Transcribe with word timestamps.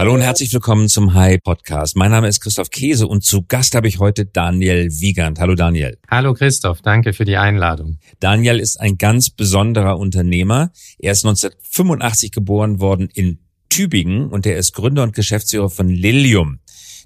Hallo 0.00 0.14
und 0.14 0.22
herzlich 0.22 0.50
willkommen 0.54 0.88
zum 0.88 1.12
Hi 1.12 1.36
Podcast. 1.36 1.94
Mein 1.94 2.10
Name 2.10 2.26
ist 2.26 2.40
Christoph 2.40 2.70
Käse 2.70 3.06
und 3.06 3.22
zu 3.22 3.42
Gast 3.42 3.74
habe 3.74 3.86
ich 3.86 3.98
heute 3.98 4.24
Daniel 4.24 4.88
Wiegand. 4.90 5.38
Hallo 5.38 5.54
Daniel. 5.54 5.98
Hallo 6.10 6.32
Christoph, 6.32 6.80
danke 6.80 7.12
für 7.12 7.26
die 7.26 7.36
Einladung. 7.36 7.98
Daniel 8.18 8.60
ist 8.60 8.80
ein 8.80 8.96
ganz 8.96 9.28
besonderer 9.28 9.98
Unternehmer. 9.98 10.70
Er 10.98 11.12
ist 11.12 11.26
1985 11.26 12.32
geboren 12.32 12.80
worden 12.80 13.10
in 13.12 13.40
Tübingen 13.68 14.30
und 14.30 14.46
er 14.46 14.56
ist 14.56 14.72
Gründer 14.72 15.02
und 15.02 15.14
Geschäftsführer 15.14 15.68
von 15.68 15.90
Lilium, 15.90 16.60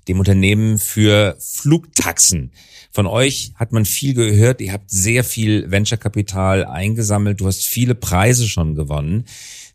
dem 0.07 0.21
Unternehmen 0.21 0.79
für 0.79 1.37
Flugtaxen. 1.41 2.53
Von 2.93 3.09
euch 3.09 3.51
hat 3.57 3.73
man 3.73 3.87
viel 3.87 4.15
gehört. 4.15 4.61
Ihr 4.61 4.73
habt 4.73 4.89
sehr 4.89 5.25
viel 5.25 5.69
Venture-Kapital 5.69 6.65
eingesammelt. 6.65 7.41
Du 7.41 7.49
hast 7.49 7.67
viele 7.67 7.97
Preise 7.97 8.47
schon 8.47 8.77
gewonnen 8.77 9.25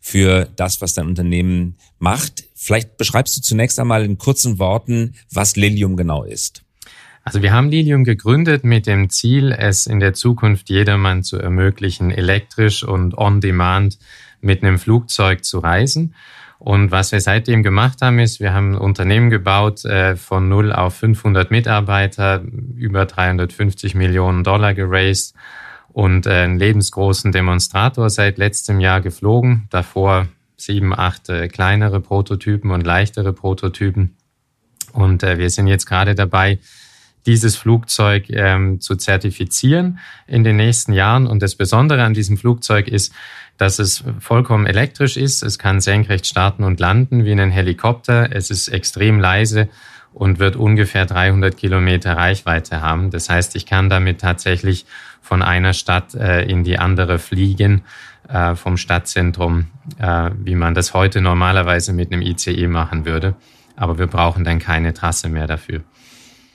für 0.00 0.48
das, 0.56 0.80
was 0.80 0.94
dein 0.94 1.06
Unternehmen 1.06 1.76
macht. 1.98 2.44
Vielleicht 2.54 2.96
beschreibst 2.96 3.36
du 3.36 3.42
zunächst 3.42 3.78
einmal 3.78 4.04
in 4.04 4.18
kurzen 4.18 4.58
Worten, 4.58 5.14
was 5.30 5.56
Lilium 5.56 5.96
genau 5.96 6.24
ist. 6.24 6.62
Also 7.22 7.42
wir 7.42 7.52
haben 7.52 7.70
Lilium 7.70 8.04
gegründet 8.04 8.64
mit 8.64 8.86
dem 8.86 9.10
Ziel, 9.10 9.52
es 9.52 9.86
in 9.86 10.00
der 10.00 10.14
Zukunft 10.14 10.70
jedermann 10.70 11.22
zu 11.22 11.38
ermöglichen, 11.38 12.10
elektrisch 12.10 12.82
und 12.82 13.16
on-demand 13.16 13.98
mit 14.40 14.62
einem 14.62 14.78
Flugzeug 14.78 15.44
zu 15.44 15.58
reisen. 15.58 16.14
Und 16.58 16.90
was 16.90 17.12
wir 17.12 17.20
seitdem 17.20 17.62
gemacht 17.62 18.02
haben, 18.02 18.18
ist, 18.18 18.40
wir 18.40 18.52
haben 18.52 18.72
ein 18.72 18.78
Unternehmen 18.78 19.30
gebaut 19.30 19.84
äh, 19.84 20.16
von 20.16 20.48
0 20.48 20.72
auf 20.72 20.94
500 20.94 21.50
Mitarbeiter, 21.50 22.42
über 22.76 23.06
350 23.06 23.94
Millionen 23.94 24.44
Dollar 24.44 24.74
geraced 24.74 25.34
und 26.00 26.26
äh, 26.26 26.30
einen 26.30 26.58
lebensgroßen 26.58 27.30
Demonstrator 27.30 28.08
seit 28.08 28.38
letztem 28.38 28.80
Jahr 28.80 29.02
geflogen. 29.02 29.66
Davor 29.68 30.28
sieben, 30.56 30.98
acht 30.98 31.28
äh, 31.28 31.46
kleinere 31.48 32.00
Prototypen 32.00 32.70
und 32.70 32.86
leichtere 32.86 33.34
Prototypen. 33.34 34.16
Und 34.94 35.22
äh, 35.22 35.36
wir 35.36 35.50
sind 35.50 35.66
jetzt 35.66 35.84
gerade 35.84 36.14
dabei, 36.14 36.58
dieses 37.26 37.54
Flugzeug 37.56 38.30
ähm, 38.30 38.80
zu 38.80 38.96
zertifizieren 38.96 39.98
in 40.26 40.42
den 40.42 40.56
nächsten 40.56 40.94
Jahren. 40.94 41.26
Und 41.26 41.42
das 41.42 41.54
Besondere 41.54 42.02
an 42.02 42.14
diesem 42.14 42.38
Flugzeug 42.38 42.88
ist, 42.88 43.12
dass 43.58 43.78
es 43.78 44.02
vollkommen 44.20 44.64
elektrisch 44.64 45.18
ist. 45.18 45.42
Es 45.42 45.58
kann 45.58 45.82
senkrecht 45.82 46.26
starten 46.26 46.64
und 46.64 46.80
landen 46.80 47.26
wie 47.26 47.32
ein 47.32 47.50
Helikopter. 47.50 48.34
Es 48.34 48.50
ist 48.50 48.68
extrem 48.68 49.20
leise 49.20 49.68
und 50.14 50.38
wird 50.38 50.56
ungefähr 50.56 51.04
300 51.04 51.58
Kilometer 51.58 52.16
Reichweite 52.16 52.80
haben. 52.80 53.10
Das 53.10 53.28
heißt, 53.28 53.54
ich 53.54 53.66
kann 53.66 53.90
damit 53.90 54.22
tatsächlich 54.22 54.86
von 55.20 55.42
einer 55.42 55.72
Stadt 55.72 56.14
äh, 56.14 56.42
in 56.42 56.64
die 56.64 56.78
andere 56.78 57.18
fliegen, 57.18 57.82
äh, 58.28 58.54
vom 58.54 58.76
Stadtzentrum, 58.76 59.66
äh, 59.98 60.30
wie 60.36 60.54
man 60.54 60.74
das 60.74 60.94
heute 60.94 61.20
normalerweise 61.20 61.92
mit 61.92 62.12
einem 62.12 62.22
ICE 62.22 62.66
machen 62.66 63.04
würde. 63.04 63.34
Aber 63.76 63.98
wir 63.98 64.06
brauchen 64.06 64.44
dann 64.44 64.58
keine 64.58 64.92
Trasse 64.92 65.28
mehr 65.28 65.46
dafür. 65.46 65.82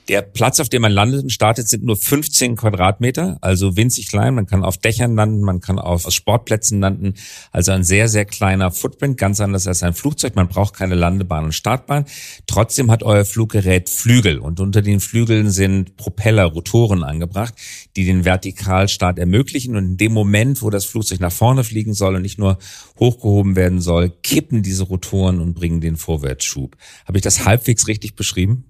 Der 0.08 0.22
Platz, 0.22 0.60
auf 0.60 0.68
dem 0.68 0.82
man 0.82 0.92
landet 0.92 1.24
und 1.24 1.30
startet, 1.30 1.68
sind 1.68 1.82
nur 1.82 1.96
15 1.96 2.54
Quadratmeter, 2.54 3.38
also 3.40 3.76
winzig 3.76 4.08
klein. 4.08 4.36
Man 4.36 4.46
kann 4.46 4.62
auf 4.62 4.78
Dächern 4.78 5.16
landen, 5.16 5.40
man 5.40 5.60
kann 5.60 5.80
auf 5.80 6.06
Sportplätzen 6.12 6.80
landen. 6.80 7.14
Also 7.50 7.72
ein 7.72 7.82
sehr, 7.82 8.06
sehr 8.06 8.24
kleiner 8.24 8.70
Footprint, 8.70 9.18
ganz 9.18 9.40
anders 9.40 9.66
als 9.66 9.82
ein 9.82 9.94
Flugzeug. 9.94 10.36
Man 10.36 10.46
braucht 10.46 10.74
keine 10.74 10.94
Landebahn 10.94 11.46
und 11.46 11.52
Startbahn. 11.52 12.04
Trotzdem 12.46 12.90
hat 12.92 13.02
euer 13.02 13.24
Fluggerät 13.24 13.90
Flügel 13.90 14.38
und 14.38 14.60
unter 14.60 14.80
den 14.80 15.00
Flügeln 15.00 15.50
sind 15.50 15.96
Propeller, 15.96 16.44
Rotoren 16.44 17.02
angebracht, 17.02 17.54
die 17.96 18.04
den 18.04 18.24
Vertikalstart 18.24 19.18
ermöglichen. 19.18 19.74
Und 19.74 19.84
in 19.84 19.96
dem 19.96 20.12
Moment, 20.12 20.62
wo 20.62 20.70
das 20.70 20.84
Flugzeug 20.84 21.18
nach 21.18 21.32
vorne 21.32 21.64
fliegen 21.64 21.94
soll 21.94 22.14
und 22.14 22.22
nicht 22.22 22.38
nur 22.38 22.58
hochgehoben 23.00 23.56
werden 23.56 23.80
soll, 23.80 24.10
kippen 24.22 24.62
diese 24.62 24.84
Rotoren 24.84 25.40
und 25.40 25.54
bringen 25.54 25.80
den 25.80 25.96
Vorwärtsschub. 25.96 26.76
Habe 27.06 27.18
ich 27.18 27.22
das 27.22 27.44
halbwegs 27.44 27.88
richtig 27.88 28.14
beschrieben? 28.14 28.66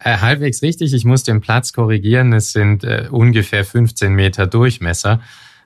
Äh, 0.00 0.18
halbwegs 0.18 0.62
richtig. 0.62 0.94
Ich 0.94 1.04
muss 1.04 1.22
den 1.22 1.40
Platz 1.40 1.72
korrigieren. 1.72 2.32
Es 2.32 2.52
sind 2.52 2.84
äh, 2.84 3.08
ungefähr 3.10 3.64
15 3.64 4.12
Meter 4.12 4.46
Durchmesser. 4.46 5.20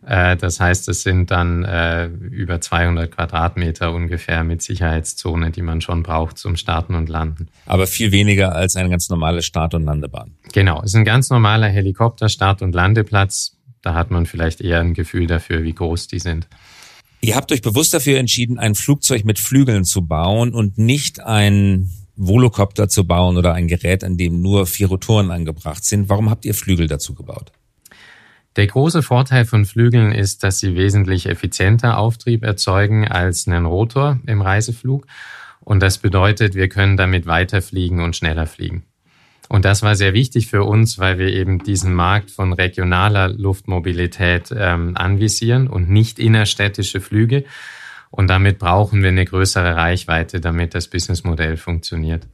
Äh, 0.05 0.37
das 0.37 0.59
heißt, 0.59 0.89
es 0.89 1.03
sind 1.03 1.31
dann 1.31 1.65
äh, 1.65 2.07
über 2.07 2.61
200 2.61 3.11
Quadratmeter 3.11 3.93
ungefähr 3.93 4.43
mit 4.43 4.63
Sicherheitszone, 4.63 5.51
die 5.51 5.63
man 5.63 5.81
schon 5.81 6.03
braucht 6.03 6.39
zum 6.39 6.57
Starten 6.57 6.95
und 6.95 7.09
Landen. 7.09 7.49
Aber 7.67 7.87
viel 7.87 8.11
weniger 8.11 8.55
als 8.55 8.77
eine 8.77 8.91
ganz 8.91 9.09
normale 9.09 9.43
Start- 9.43 9.75
und 9.75 9.85
Landebahn. 9.85 10.33
Genau, 10.53 10.81
es 10.81 10.87
ist 10.87 10.97
ein 10.97 11.05
ganz 11.05 11.31
normaler 11.31 11.69
Helikopter-Start- 11.69 12.63
und 12.63 12.75
Landeplatz. 12.75 13.57
Da 13.81 13.95
hat 13.95 14.11
man 14.11 14.27
vielleicht 14.27 14.61
eher 14.61 14.81
ein 14.81 14.95
Gefühl 14.95 15.27
dafür, 15.27 15.63
wie 15.63 15.73
groß 15.73 16.09
die 16.09 16.19
sind. 16.19 16.49
Ihr 17.21 17.37
habt 17.37 17.53
euch 17.53 17.63
bewusst 17.63 17.95
dafür 17.95 18.19
entschieden, 18.19 18.59
ein 18.59 18.75
Flugzeug 18.75 19.25
mit 19.25 19.39
Flügeln 19.39 19.85
zu 19.85 20.03
bauen 20.03 20.53
und 20.53 20.79
nicht 20.79 21.21
ein 21.21 21.89
Volocopter 22.17 22.89
zu 22.89 23.07
bauen 23.07 23.37
oder 23.37 23.55
ein 23.55 23.69
Gerät, 23.69 24.05
an 24.05 24.17
dem 24.17 24.41
nur 24.41 24.67
vier 24.67 24.89
Rotoren 24.89 25.31
angebracht 25.31 25.85
sind. 25.85 26.09
Warum 26.09 26.31
habt 26.31 26.45
ihr 26.45 26.55
Flügel 26.55 26.87
dazu 26.87 27.15
gebaut? 27.15 27.53
Der 28.57 28.67
große 28.67 29.03
Vorteil 29.03 29.47
von 29.47 29.65
Flügeln 29.65 30.13
ist, 30.13 30.43
dass 30.43 30.59
sie 30.59 30.77
wesentlich 30.77 31.27
effizienter 31.27 31.97
Auftrieb 31.97 32.45
erzeugen 32.45 33.09
als 33.09 33.47
einen 33.49 33.65
Rotor 33.65 34.21
im 34.27 34.43
Reiseflug. 34.43 35.07
Und 35.61 35.81
das 35.83 35.99
bedeutet, 35.99 36.55
wir 36.55 36.69
können 36.69 36.97
damit 36.97 37.27
weiterfliegen 37.27 38.01
und 38.01 38.15
schneller 38.15 38.47
fliegen. 38.47 38.85
Und 39.49 39.65
das 39.65 39.83
war 39.83 39.97
sehr 39.97 40.13
wichtig 40.13 40.49
für 40.49 40.65
uns, 40.65 40.99
weil 40.99 41.19
wir 41.19 41.29
eben 41.29 41.63
diesen 41.63 41.95
Markt 41.95 42.31
von 42.31 42.53
regionaler 42.53 43.29
Luftmobilität 43.29 44.51
ähm, 44.55 44.97
anvisieren 44.97 45.69
und 45.69 45.89
nicht 45.91 46.19
innerstädtische 46.19 47.01
Flüge. 47.01 47.45
Und 48.13 48.29
damit 48.29 48.59
brauchen 48.59 49.03
wir 49.03 49.09
eine 49.09 49.25
größere 49.25 49.75
Reichweite, 49.75 50.41
damit 50.41 50.75
das 50.75 50.87
Businessmodell 50.87 51.57
funktioniert. 51.57 52.29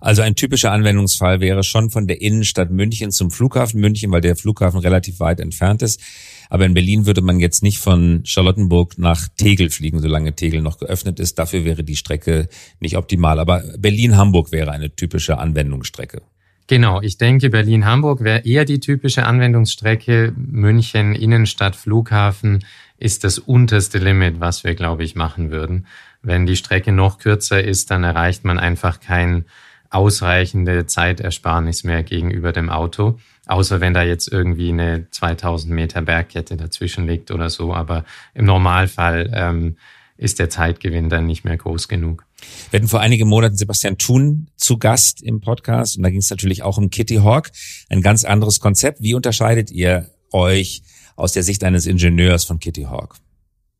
Also 0.00 0.22
ein 0.22 0.34
typischer 0.34 0.72
Anwendungsfall 0.72 1.40
wäre 1.40 1.62
schon 1.62 1.90
von 1.90 2.06
der 2.06 2.22
Innenstadt 2.22 2.70
München 2.70 3.10
zum 3.10 3.30
Flughafen 3.30 3.80
München, 3.80 4.10
weil 4.10 4.22
der 4.22 4.34
Flughafen 4.34 4.80
relativ 4.80 5.20
weit 5.20 5.40
entfernt 5.40 5.82
ist. 5.82 6.00
Aber 6.48 6.64
in 6.64 6.72
Berlin 6.72 7.04
würde 7.04 7.20
man 7.20 7.38
jetzt 7.38 7.62
nicht 7.62 7.78
von 7.78 8.22
Charlottenburg 8.24 8.96
nach 8.96 9.28
Tegel 9.36 9.68
fliegen, 9.68 10.00
solange 10.00 10.34
Tegel 10.34 10.62
noch 10.62 10.78
geöffnet 10.78 11.20
ist. 11.20 11.38
Dafür 11.38 11.66
wäre 11.66 11.84
die 11.84 11.96
Strecke 11.96 12.48
nicht 12.80 12.96
optimal. 12.96 13.38
Aber 13.38 13.62
Berlin-Hamburg 13.78 14.52
wäre 14.52 14.70
eine 14.72 14.96
typische 14.96 15.36
Anwendungsstrecke. 15.38 16.22
Genau, 16.66 17.02
ich 17.02 17.18
denke, 17.18 17.50
Berlin-Hamburg 17.50 18.22
wäre 18.22 18.46
eher 18.46 18.64
die 18.64 18.80
typische 18.80 19.26
Anwendungsstrecke. 19.26 20.32
München, 20.36 21.14
Innenstadt, 21.14 21.76
Flughafen 21.76 22.64
ist 23.00 23.24
das 23.24 23.38
unterste 23.38 23.98
Limit, 23.98 24.40
was 24.40 24.62
wir, 24.62 24.74
glaube 24.74 25.02
ich, 25.02 25.16
machen 25.16 25.50
würden. 25.50 25.86
Wenn 26.22 26.46
die 26.46 26.56
Strecke 26.56 26.92
noch 26.92 27.18
kürzer 27.18 27.62
ist, 27.64 27.90
dann 27.90 28.04
erreicht 28.04 28.44
man 28.44 28.58
einfach 28.58 29.00
kein 29.00 29.46
ausreichende 29.88 30.86
Zeitersparnis 30.86 31.82
mehr 31.82 32.02
gegenüber 32.02 32.52
dem 32.52 32.68
Auto. 32.68 33.18
Außer 33.46 33.80
wenn 33.80 33.94
da 33.94 34.02
jetzt 34.02 34.30
irgendwie 34.30 34.68
eine 34.68 35.10
2000 35.10 35.74
Meter 35.74 36.02
Bergkette 36.02 36.56
dazwischen 36.56 37.06
liegt 37.06 37.30
oder 37.30 37.50
so. 37.50 37.74
Aber 37.74 38.04
im 38.34 38.44
Normalfall 38.44 39.30
ähm, 39.34 39.76
ist 40.18 40.38
der 40.38 40.50
Zeitgewinn 40.50 41.08
dann 41.08 41.26
nicht 41.26 41.44
mehr 41.44 41.56
groß 41.56 41.88
genug. 41.88 42.24
Wir 42.70 42.78
hatten 42.78 42.88
vor 42.88 43.00
einigen 43.00 43.28
Monaten 43.28 43.56
Sebastian 43.56 43.96
Thun 43.96 44.48
zu 44.56 44.78
Gast 44.78 45.22
im 45.22 45.40
Podcast 45.40 45.96
und 45.96 46.02
da 46.02 46.10
ging 46.10 46.20
es 46.20 46.30
natürlich 46.30 46.62
auch 46.62 46.76
um 46.76 46.90
Kitty 46.90 47.16
Hawk, 47.16 47.50
ein 47.88 48.02
ganz 48.02 48.24
anderes 48.24 48.60
Konzept. 48.60 49.00
Wie 49.00 49.14
unterscheidet 49.14 49.70
ihr 49.70 50.10
euch 50.32 50.82
aus 51.20 51.32
der 51.32 51.42
Sicht 51.42 51.64
eines 51.64 51.86
Ingenieurs 51.86 52.44
von 52.44 52.58
Kitty 52.58 52.84
Hawk 52.84 53.16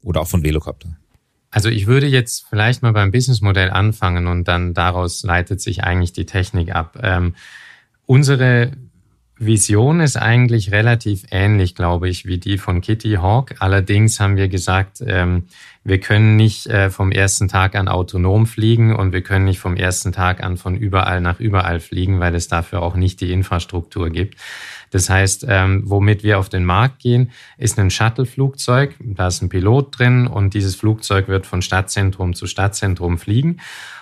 oder 0.02 0.20
auch 0.20 0.28
von 0.28 0.42
Velocopter? 0.42 0.96
Also 1.50 1.68
ich 1.68 1.86
würde 1.86 2.06
jetzt 2.06 2.46
vielleicht 2.48 2.82
mal 2.82 2.92
beim 2.92 3.10
Businessmodell 3.10 3.70
anfangen 3.70 4.28
und 4.28 4.46
dann 4.46 4.72
daraus 4.72 5.22
leitet 5.24 5.60
sich 5.60 5.82
eigentlich 5.82 6.12
die 6.12 6.26
Technik 6.26 6.74
ab. 6.74 6.98
Ähm, 7.02 7.34
unsere 8.06 8.72
Vision 9.42 10.00
ist 10.00 10.18
eigentlich 10.18 10.70
relativ 10.70 11.24
ähnlich, 11.30 11.74
glaube 11.74 12.10
ich, 12.10 12.26
wie 12.26 12.36
die 12.36 12.58
von 12.58 12.82
Kitty 12.82 13.14
Hawk. 13.14 13.54
Allerdings 13.58 14.20
haben 14.20 14.36
wir 14.36 14.48
gesagt, 14.48 15.02
ähm, 15.06 15.44
wir 15.82 15.98
können 15.98 16.36
nicht 16.36 16.66
äh, 16.66 16.90
vom 16.90 17.10
ersten 17.10 17.48
Tag 17.48 17.74
an 17.74 17.88
autonom 17.88 18.46
fliegen 18.46 18.94
und 18.94 19.14
wir 19.14 19.22
können 19.22 19.46
nicht 19.46 19.58
vom 19.58 19.76
ersten 19.76 20.12
Tag 20.12 20.42
an 20.42 20.58
von 20.58 20.76
überall 20.76 21.22
nach 21.22 21.40
überall 21.40 21.80
fliegen, 21.80 22.20
weil 22.20 22.34
es 22.34 22.48
dafür 22.48 22.82
auch 22.82 22.96
nicht 22.96 23.22
die 23.22 23.32
Infrastruktur 23.32 24.10
gibt. 24.10 24.36
Das 24.90 25.08
heißt, 25.08 25.46
ähm, 25.48 25.84
womit 25.86 26.22
wir 26.22 26.38
auf 26.38 26.50
den 26.50 26.66
Markt 26.66 26.98
gehen, 26.98 27.30
ist 27.56 27.78
ein 27.78 27.90
Shuttle-Flugzeug. 27.90 28.94
Da 28.98 29.28
ist 29.28 29.40
ein 29.40 29.48
Pilot 29.48 29.98
drin 29.98 30.26
und 30.26 30.52
dieses 30.52 30.74
Flugzeug 30.74 31.28
wird 31.28 31.46
von 31.46 31.62
Stadtzentrum 31.62 32.34
zu 32.34 32.46
Stadtzentrum 32.46 33.16
fliegen 33.16 33.56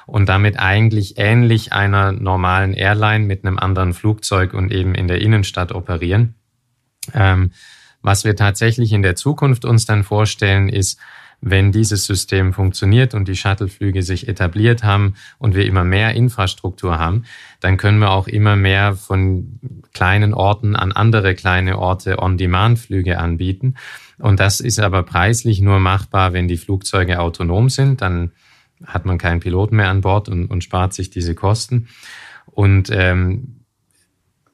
und 0.08 0.26
damit 0.28 0.58
eigentlich 0.58 1.18
ähnlich 1.18 1.74
einer 1.74 2.12
normalen 2.12 2.72
Airline 2.72 3.26
mit 3.26 3.44
einem 3.44 3.58
anderen 3.58 3.92
Flugzeug 3.92 4.54
und 4.54 4.72
eben 4.72 4.94
in 4.94 5.06
der 5.06 5.20
Innenstadt 5.20 5.70
operieren. 5.70 6.34
Ähm, 7.12 7.52
was 8.00 8.24
wir 8.24 8.34
tatsächlich 8.34 8.92
in 8.92 9.02
der 9.02 9.16
Zukunft 9.16 9.66
uns 9.66 9.84
dann 9.84 10.04
vorstellen, 10.04 10.70
ist, 10.70 10.98
wenn 11.42 11.72
dieses 11.72 12.06
System 12.06 12.54
funktioniert 12.54 13.12
und 13.12 13.28
die 13.28 13.36
Shuttleflüge 13.36 14.02
sich 14.02 14.28
etabliert 14.28 14.82
haben 14.82 15.14
und 15.38 15.54
wir 15.54 15.66
immer 15.66 15.84
mehr 15.84 16.14
Infrastruktur 16.14 16.98
haben, 16.98 17.24
dann 17.60 17.76
können 17.76 17.98
wir 17.98 18.10
auch 18.10 18.28
immer 18.28 18.56
mehr 18.56 18.94
von 18.94 19.60
kleinen 19.92 20.32
Orten 20.32 20.74
an 20.74 20.90
andere 20.90 21.34
kleine 21.34 21.78
Orte 21.78 22.18
On-Demand-Flüge 22.18 23.18
anbieten. 23.18 23.74
Und 24.18 24.40
das 24.40 24.60
ist 24.60 24.80
aber 24.80 25.02
preislich 25.02 25.60
nur 25.60 25.80
machbar, 25.80 26.32
wenn 26.32 26.48
die 26.48 26.56
Flugzeuge 26.56 27.20
autonom 27.20 27.68
sind. 27.68 28.00
Dann 28.00 28.32
hat 28.86 29.04
man 29.04 29.18
keinen 29.18 29.40
Piloten 29.40 29.76
mehr 29.76 29.88
an 29.88 30.00
Bord 30.00 30.28
und, 30.28 30.46
und 30.46 30.64
spart 30.64 30.94
sich 30.94 31.10
diese 31.10 31.34
Kosten. 31.34 31.88
Und 32.46 32.90
ähm, 32.92 33.64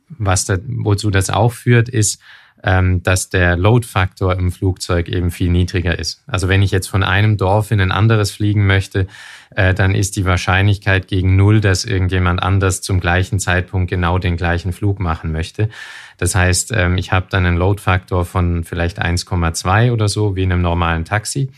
was 0.09 0.45
da, 0.45 0.59
wozu 0.67 1.11
das 1.11 1.31
auch 1.31 1.53
führt, 1.53 1.89
ist, 1.89 2.21
ähm, 2.65 3.03
dass 3.03 3.29
der 3.29 3.57
Load-Faktor 3.57 4.37
im 4.37 4.51
Flugzeug 4.51 5.09
eben 5.09 5.31
viel 5.31 5.51
niedriger 5.51 5.99
ist. 5.99 6.23
Also 6.27 6.49
wenn 6.49 6.63
ich 6.63 6.71
jetzt 6.71 6.87
von 6.87 7.03
einem 7.03 7.37
Dorf 7.37 7.71
in 7.71 7.81
ein 7.81 7.93
anderes 7.93 8.31
fliegen 8.31 8.67
möchte, 8.67 9.07
äh, 9.55 9.75
dann 9.75 9.95
ist 9.95 10.17
die 10.17 10.25
Wahrscheinlichkeit 10.25 11.07
gegen 11.07 11.37
null, 11.37 11.61
dass 11.61 11.85
irgendjemand 11.85 12.43
anders 12.43 12.81
zum 12.81 13.01
gleichen 13.01 13.39
Zeitpunkt 13.39 13.91
genau 13.91 14.19
den 14.19 14.39
gleichen 14.39 14.73
Flug 14.73 14.99
machen 14.99 15.31
möchte. 15.31 15.69
Das 16.17 16.35
heißt, 16.35 16.73
ähm, 16.75 16.97
ich 16.97 17.13
habe 17.13 17.27
dann 17.29 17.45
einen 17.45 17.59
Load-Faktor 17.59 18.25
von 18.25 18.65
vielleicht 18.65 19.03
1,2 19.03 19.93
oder 19.93 20.09
so, 20.09 20.35
wie 20.35 20.45
in 20.45 20.53
einem 20.53 20.63
normalen 20.63 21.05
Taxi. 21.05 21.51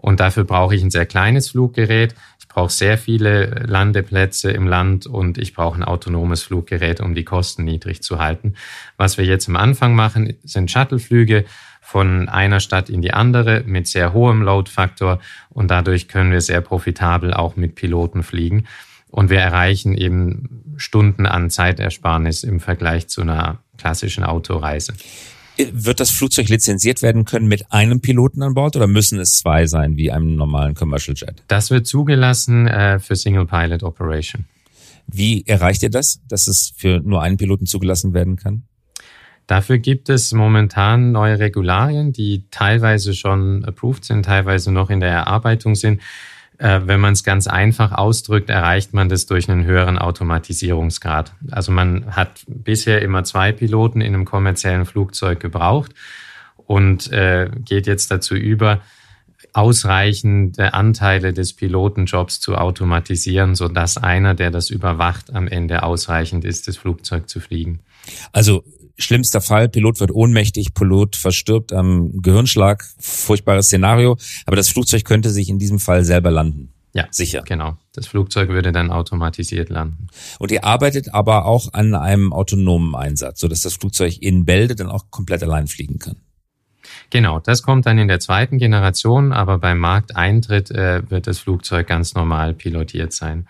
Und 0.00 0.20
dafür 0.20 0.44
brauche 0.44 0.74
ich 0.74 0.82
ein 0.82 0.90
sehr 0.90 1.06
kleines 1.06 1.50
Fluggerät 1.50 2.14
brauche 2.50 2.72
sehr 2.72 2.98
viele 2.98 3.64
Landeplätze 3.66 4.50
im 4.50 4.66
Land 4.66 5.06
und 5.06 5.38
ich 5.38 5.54
brauche 5.54 5.78
ein 5.78 5.84
autonomes 5.84 6.42
Fluggerät, 6.42 7.00
um 7.00 7.14
die 7.14 7.24
Kosten 7.24 7.64
niedrig 7.64 8.02
zu 8.02 8.18
halten. 8.18 8.54
Was 8.96 9.16
wir 9.16 9.24
jetzt 9.24 9.48
am 9.48 9.56
Anfang 9.56 9.94
machen, 9.94 10.34
sind 10.42 10.70
Shuttleflüge 10.70 11.44
von 11.80 12.28
einer 12.28 12.60
Stadt 12.60 12.90
in 12.90 13.02
die 13.02 13.14
andere 13.14 13.62
mit 13.64 13.86
sehr 13.86 14.12
hohem 14.12 14.42
Load-Faktor 14.42 15.20
und 15.48 15.70
dadurch 15.70 16.08
können 16.08 16.32
wir 16.32 16.40
sehr 16.40 16.60
profitabel 16.60 17.32
auch 17.32 17.56
mit 17.56 17.76
Piloten 17.76 18.22
fliegen. 18.22 18.66
Und 19.08 19.30
wir 19.30 19.40
erreichen 19.40 19.94
eben 19.94 20.74
Stunden 20.76 21.26
an 21.26 21.50
Zeitersparnis 21.50 22.44
im 22.44 22.60
Vergleich 22.60 23.08
zu 23.08 23.22
einer 23.22 23.58
klassischen 23.78 24.24
Autoreise. 24.24 24.92
Wird 25.72 26.00
das 26.00 26.10
Flugzeug 26.10 26.48
lizenziert 26.48 27.02
werden 27.02 27.24
können 27.24 27.48
mit 27.48 27.72
einem 27.72 28.00
Piloten 28.00 28.42
an 28.42 28.54
Bord 28.54 28.76
oder 28.76 28.86
müssen 28.86 29.18
es 29.18 29.38
zwei 29.38 29.66
sein 29.66 29.96
wie 29.96 30.10
einem 30.10 30.36
normalen 30.36 30.74
Commercial 30.74 31.16
Jet? 31.16 31.42
Das 31.48 31.70
wird 31.70 31.86
zugelassen 31.86 32.66
äh, 32.66 32.98
für 32.98 33.16
Single 33.16 33.46
Pilot 33.46 33.82
Operation. 33.82 34.44
Wie 35.06 35.44
erreicht 35.46 35.82
ihr 35.82 35.90
das, 35.90 36.20
dass 36.28 36.46
es 36.46 36.72
für 36.76 37.00
nur 37.00 37.22
einen 37.22 37.36
Piloten 37.36 37.66
zugelassen 37.66 38.14
werden 38.14 38.36
kann? 38.36 38.62
Dafür 39.46 39.78
gibt 39.78 40.08
es 40.08 40.32
momentan 40.32 41.10
neue 41.10 41.40
Regularien, 41.40 42.12
die 42.12 42.44
teilweise 42.52 43.14
schon 43.14 43.64
approved 43.64 44.04
sind, 44.04 44.24
teilweise 44.24 44.70
noch 44.70 44.90
in 44.90 45.00
der 45.00 45.10
Erarbeitung 45.10 45.74
sind. 45.74 46.00
Äh, 46.60 46.82
wenn 46.84 47.00
man 47.00 47.14
es 47.14 47.24
ganz 47.24 47.46
einfach 47.46 47.92
ausdrückt, 47.92 48.50
erreicht 48.50 48.92
man 48.92 49.08
das 49.08 49.24
durch 49.24 49.48
einen 49.48 49.64
höheren 49.64 49.96
Automatisierungsgrad. 49.96 51.32
Also 51.50 51.72
man 51.72 52.14
hat 52.14 52.44
bisher 52.46 53.00
immer 53.00 53.24
zwei 53.24 53.50
Piloten 53.50 54.02
in 54.02 54.12
einem 54.12 54.26
kommerziellen 54.26 54.84
Flugzeug 54.84 55.40
gebraucht 55.40 55.94
und 56.56 57.10
äh, 57.12 57.48
geht 57.64 57.86
jetzt 57.86 58.10
dazu 58.10 58.34
über, 58.34 58.82
ausreichende 59.54 60.74
Anteile 60.74 61.32
des 61.32 61.54
Pilotenjobs 61.54 62.40
zu 62.40 62.56
automatisieren, 62.56 63.54
so 63.54 63.68
dass 63.68 63.96
einer, 63.96 64.34
der 64.34 64.50
das 64.50 64.68
überwacht, 64.68 65.34
am 65.34 65.48
Ende 65.48 65.82
ausreichend 65.82 66.44
ist, 66.44 66.68
das 66.68 66.76
Flugzeug 66.76 67.30
zu 67.30 67.40
fliegen. 67.40 67.80
Also 68.32 68.62
Schlimmster 69.00 69.40
Fall, 69.40 69.68
Pilot 69.68 70.00
wird 70.00 70.10
ohnmächtig, 70.10 70.74
Pilot 70.74 71.16
verstirbt 71.16 71.72
am 71.72 72.20
Gehirnschlag, 72.22 72.84
furchtbares 72.98 73.66
Szenario, 73.66 74.16
aber 74.46 74.56
das 74.56 74.68
Flugzeug 74.68 75.04
könnte 75.04 75.30
sich 75.30 75.48
in 75.48 75.58
diesem 75.58 75.78
Fall 75.78 76.04
selber 76.04 76.30
landen. 76.30 76.72
Ja, 76.92 77.06
sicher. 77.10 77.42
Genau. 77.46 77.76
Das 77.94 78.06
Flugzeug 78.06 78.48
würde 78.48 78.72
dann 78.72 78.90
automatisiert 78.90 79.68
landen. 79.68 80.08
Und 80.38 80.50
ihr 80.50 80.64
arbeitet 80.64 81.14
aber 81.14 81.44
auch 81.44 81.72
an 81.72 81.94
einem 81.94 82.32
autonomen 82.32 82.94
Einsatz, 82.96 83.40
sodass 83.40 83.60
das 83.60 83.74
Flugzeug 83.74 84.20
in 84.20 84.44
Bälde 84.44 84.74
dann 84.74 84.88
auch 84.88 85.10
komplett 85.10 85.42
allein 85.42 85.68
fliegen 85.68 85.98
kann. 85.98 86.16
Genau, 87.10 87.38
das 87.38 87.62
kommt 87.62 87.86
dann 87.86 87.98
in 87.98 88.08
der 88.08 88.20
zweiten 88.20 88.58
Generation, 88.58 89.32
aber 89.32 89.58
beim 89.58 89.78
Markteintritt 89.78 90.70
äh, 90.70 91.08
wird 91.08 91.26
das 91.26 91.38
Flugzeug 91.38 91.86
ganz 91.86 92.14
normal 92.14 92.54
pilotiert 92.54 93.12
sein. 93.12 93.46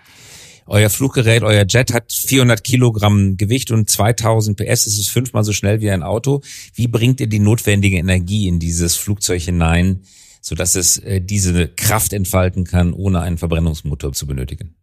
Euer 0.66 0.90
Fluggerät, 0.90 1.42
euer 1.42 1.64
Jet 1.68 1.92
hat 1.92 2.12
400 2.12 2.62
Kilogramm 2.62 3.36
Gewicht 3.36 3.70
und 3.70 3.90
2000 3.90 4.56
PS. 4.56 4.84
Das 4.84 4.98
ist 4.98 5.08
fünfmal 5.08 5.44
so 5.44 5.52
schnell 5.52 5.80
wie 5.80 5.90
ein 5.90 6.02
Auto. 6.02 6.42
Wie 6.74 6.88
bringt 6.88 7.20
ihr 7.20 7.26
die 7.26 7.38
notwendige 7.38 7.96
Energie 7.96 8.48
in 8.48 8.58
dieses 8.58 8.96
Flugzeug 8.96 9.42
hinein, 9.42 10.00
sodass 10.40 10.74
es 10.74 10.98
äh, 10.98 11.20
diese 11.20 11.68
Kraft 11.68 12.12
entfalten 12.12 12.64
kann, 12.64 12.92
ohne 12.92 13.20
einen 13.20 13.38
Verbrennungsmotor 13.38 14.12
zu 14.12 14.26
benötigen? 14.26 14.74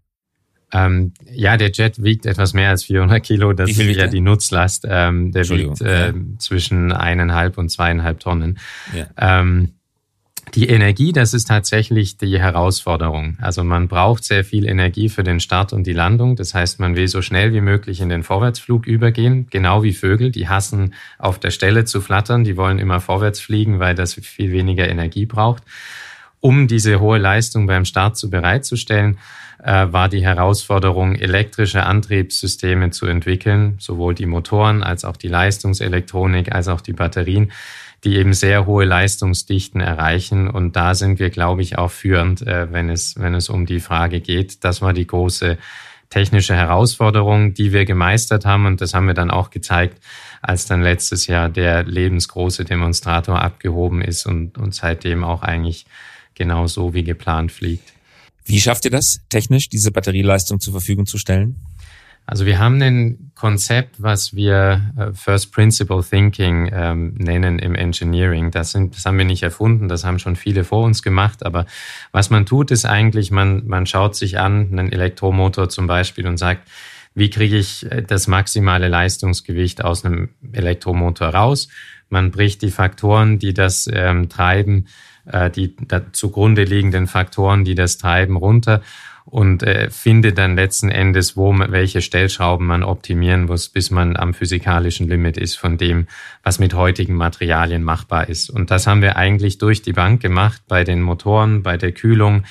Ähm, 0.73 1.13
ja, 1.31 1.55
der 1.55 1.71
Jet 1.71 2.03
wiegt 2.03 2.25
etwas 2.25 2.53
mehr 2.53 2.69
als 2.69 2.83
400 2.83 3.23
Kilo. 3.23 3.53
Das 3.53 3.69
ist 3.69 3.79
ja 3.79 4.07
die 4.07 4.19
Nutzlast. 4.19 4.85
Ähm, 4.89 5.31
der 5.31 5.47
wiegt 5.47 5.81
äh, 5.81 6.07
ja. 6.07 6.13
zwischen 6.39 6.91
eineinhalb 6.91 7.57
und 7.57 7.69
zweieinhalb 7.69 8.19
Tonnen. 8.19 8.59
Ja. 8.93 9.07
Ähm, 9.17 9.76
die 10.53 10.69
Energie, 10.69 11.11
das 11.11 11.33
ist 11.33 11.47
tatsächlich 11.47 12.17
die 12.17 12.39
Herausforderung. 12.39 13.37
Also 13.41 13.63
man 13.63 13.87
braucht 13.87 14.23
sehr 14.23 14.43
viel 14.43 14.65
Energie 14.65 15.09
für 15.09 15.23
den 15.23 15.39
Start 15.39 15.73
und 15.73 15.85
die 15.85 15.93
Landung. 15.93 16.35
Das 16.35 16.53
heißt, 16.53 16.79
man 16.79 16.95
will 16.95 17.07
so 17.07 17.21
schnell 17.21 17.53
wie 17.53 17.61
möglich 17.61 17.99
in 18.01 18.09
den 18.09 18.23
Vorwärtsflug 18.23 18.87
übergehen, 18.87 19.47
genau 19.49 19.83
wie 19.83 19.93
Vögel. 19.93 20.31
Die 20.31 20.47
hassen 20.47 20.93
auf 21.19 21.39
der 21.39 21.51
Stelle 21.51 21.85
zu 21.85 22.01
flattern. 22.01 22.43
Die 22.43 22.57
wollen 22.57 22.79
immer 22.79 23.01
vorwärts 23.01 23.39
fliegen, 23.39 23.79
weil 23.79 23.95
das 23.95 24.13
viel 24.13 24.51
weniger 24.51 24.87
Energie 24.87 25.25
braucht. 25.25 25.63
Um 26.39 26.67
diese 26.67 26.99
hohe 26.99 27.17
Leistung 27.17 27.67
beim 27.67 27.83
Start 27.83 28.15
zu 28.15 28.29
bereitzustellen, 28.29 29.17
äh, 29.63 29.87
war 29.91 30.07
die 30.07 30.23
Herausforderung, 30.23 31.15
elektrische 31.15 31.83
Antriebssysteme 31.83 32.91
zu 32.91 33.05
entwickeln, 33.07 33.75
sowohl 33.79 34.13
die 34.13 34.27
Motoren 34.27 34.83
als 34.83 35.03
auch 35.03 35.17
die 35.17 35.27
Leistungselektronik 35.27 36.53
als 36.53 36.67
auch 36.67 36.81
die 36.81 36.93
Batterien 36.93 37.51
die 38.03 38.15
eben 38.15 38.33
sehr 38.33 38.65
hohe 38.65 38.85
Leistungsdichten 38.85 39.81
erreichen. 39.81 40.49
Und 40.49 40.75
da 40.75 40.93
sind 40.93 41.19
wir, 41.19 41.29
glaube 41.29 41.61
ich, 41.61 41.77
auch 41.77 41.91
führend, 41.91 42.41
äh, 42.41 42.71
wenn, 42.71 42.89
es, 42.89 43.15
wenn 43.17 43.33
es 43.33 43.49
um 43.49 43.65
die 43.65 43.79
Frage 43.79 44.21
geht. 44.21 44.63
Das 44.63 44.81
war 44.81 44.93
die 44.93 45.07
große 45.07 45.57
technische 46.09 46.55
Herausforderung, 46.55 47.53
die 47.53 47.73
wir 47.73 47.85
gemeistert 47.85 48.45
haben. 48.45 48.65
Und 48.65 48.81
das 48.81 48.93
haben 48.93 49.07
wir 49.07 49.13
dann 49.13 49.31
auch 49.31 49.49
gezeigt, 49.49 50.01
als 50.41 50.65
dann 50.65 50.81
letztes 50.81 51.27
Jahr 51.27 51.49
der 51.49 51.83
lebensgroße 51.83 52.65
Demonstrator 52.65 53.41
abgehoben 53.41 54.01
ist 54.01 54.25
und, 54.25 54.57
und 54.57 54.73
seitdem 54.73 55.23
auch 55.23 55.41
eigentlich 55.41 55.85
genau 56.35 56.67
so 56.67 56.93
wie 56.93 57.03
geplant 57.03 57.51
fliegt. 57.51 57.93
Wie 58.45 58.61
schafft 58.61 58.85
ihr 58.85 58.91
das 58.91 59.19
technisch, 59.29 59.67
diese 59.67 59.91
Batterieleistung 59.91 60.59
zur 60.59 60.71
Verfügung 60.71 61.05
zu 61.05 61.17
stellen? 61.17 61.57
Also 62.29 62.45
wir 62.45 62.59
haben 62.59 62.81
ein 62.81 63.31
Konzept, 63.35 64.01
was 64.01 64.35
wir 64.35 64.91
äh, 64.97 65.13
First 65.13 65.53
Principle 65.53 66.03
Thinking 66.03 66.69
ähm, 66.73 67.13
nennen 67.17 67.57
im 67.57 67.73
Engineering. 67.73 68.51
Das, 68.51 68.73
sind, 68.73 68.97
das 68.97 69.05
haben 69.05 69.17
wir 69.17 69.23
nicht 69.23 69.43
erfunden, 69.43 69.87
das 69.87 70.03
haben 70.03 70.19
schon 70.19 70.35
viele 70.35 70.65
vor 70.65 70.83
uns 70.83 71.01
gemacht. 71.01 71.45
Aber 71.45 71.65
was 72.11 72.29
man 72.29 72.45
tut, 72.45 72.69
ist 72.69 72.85
eigentlich, 72.85 73.31
man, 73.31 73.65
man 73.65 73.85
schaut 73.85 74.15
sich 74.15 74.37
an, 74.39 74.67
einen 74.73 74.91
Elektromotor 74.91 75.69
zum 75.69 75.87
Beispiel 75.87 76.27
und 76.27 76.35
sagt, 76.35 76.67
wie 77.15 77.29
kriege 77.29 77.55
ich 77.55 77.89
äh, 77.89 78.03
das 78.03 78.27
maximale 78.27 78.89
Leistungsgewicht 78.89 79.81
aus 79.81 80.03
einem 80.03 80.27
Elektromotor 80.51 81.29
raus? 81.29 81.69
Man 82.09 82.31
bricht 82.31 82.61
die 82.61 82.71
Faktoren, 82.71 83.39
die 83.39 83.53
das 83.53 83.89
ähm, 83.89 84.27
treiben, 84.27 84.87
äh, 85.25 85.49
die 85.49 85.77
da 85.77 86.11
zugrunde 86.11 86.65
liegenden 86.65 87.07
Faktoren, 87.07 87.63
die 87.63 87.75
das 87.75 87.97
treiben, 87.97 88.35
runter 88.35 88.81
und 89.29 89.61
äh, 89.63 89.89
findet 89.89 90.37
dann 90.37 90.55
letzten 90.55 90.89
Endes, 90.89 91.35
wo 91.35 91.51
man, 91.51 91.71
welche 91.71 92.01
Stellschrauben 92.01 92.65
man 92.65 92.83
optimieren 92.83 93.45
muss, 93.45 93.67
bis 93.67 93.91
man 93.91 94.15
am 94.15 94.33
physikalischen 94.33 95.09
Limit 95.09 95.37
ist 95.37 95.57
von 95.57 95.77
dem, 95.77 96.07
was 96.43 96.59
mit 96.59 96.73
heutigen 96.73 97.15
Materialien 97.15 97.83
machbar 97.83 98.29
ist. 98.29 98.49
Und 98.49 98.71
das 98.71 98.87
haben 98.87 99.01
wir 99.01 99.17
eigentlich 99.17 99.57
durch 99.57 99.81
die 99.81 99.91
Bank 99.91 100.21
gemacht 100.21 100.61
bei 100.67 100.85
den 100.85 101.01
Motoren, 101.01 101.61
bei 101.61 101.75
der 101.75 101.91
Kühlung, 101.91 102.45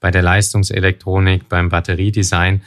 bei 0.00 0.10
der 0.10 0.22
Leistungselektronik, 0.22 1.50
beim 1.50 1.68
Batteriedesign. 1.68 2.62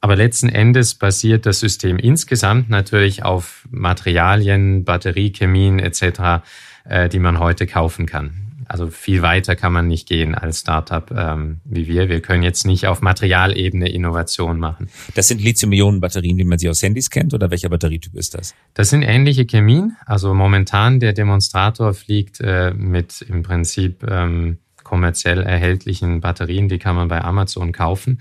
Aber 0.00 0.16
letzten 0.16 0.48
Endes 0.48 0.94
basiert 0.94 1.46
das 1.46 1.60
System 1.60 1.98
insgesamt 1.98 2.68
natürlich 2.68 3.24
auf 3.24 3.64
Materialien, 3.70 4.84
Batteriechemien 4.84 5.78
etc., 5.78 6.42
äh, 6.84 7.08
die 7.08 7.20
man 7.20 7.38
heute 7.38 7.66
kaufen 7.66 8.06
kann. 8.06 8.43
Also 8.68 8.88
viel 8.88 9.22
weiter 9.22 9.56
kann 9.56 9.72
man 9.72 9.86
nicht 9.86 10.08
gehen 10.08 10.34
als 10.34 10.60
Startup 10.60 11.10
ähm, 11.16 11.60
wie 11.64 11.86
wir. 11.86 12.08
Wir 12.08 12.20
können 12.20 12.42
jetzt 12.42 12.66
nicht 12.66 12.86
auf 12.86 13.00
Materialebene 13.00 13.88
Innovation 13.88 14.58
machen. 14.58 14.88
Das 15.14 15.28
sind 15.28 15.40
Lithium-Ionen-Batterien, 15.40 16.38
wie 16.38 16.44
man 16.44 16.58
sie 16.58 16.68
aus 16.68 16.82
Handys 16.82 17.10
kennt, 17.10 17.34
oder 17.34 17.50
welcher 17.50 17.68
Batterietyp 17.68 18.14
ist 18.14 18.34
das? 18.34 18.54
Das 18.74 18.90
sind 18.90 19.02
ähnliche 19.02 19.44
Chemien. 19.46 19.96
Also 20.06 20.34
momentan 20.34 21.00
der 21.00 21.12
Demonstrator 21.12 21.94
fliegt 21.94 22.40
äh, 22.40 22.72
mit 22.72 23.22
im 23.22 23.42
Prinzip 23.42 24.04
ähm, 24.08 24.58
kommerziell 24.82 25.42
erhältlichen 25.42 26.20
Batterien, 26.20 26.68
die 26.68 26.78
kann 26.78 26.94
man 26.94 27.08
bei 27.08 27.22
Amazon 27.22 27.72
kaufen. 27.72 28.20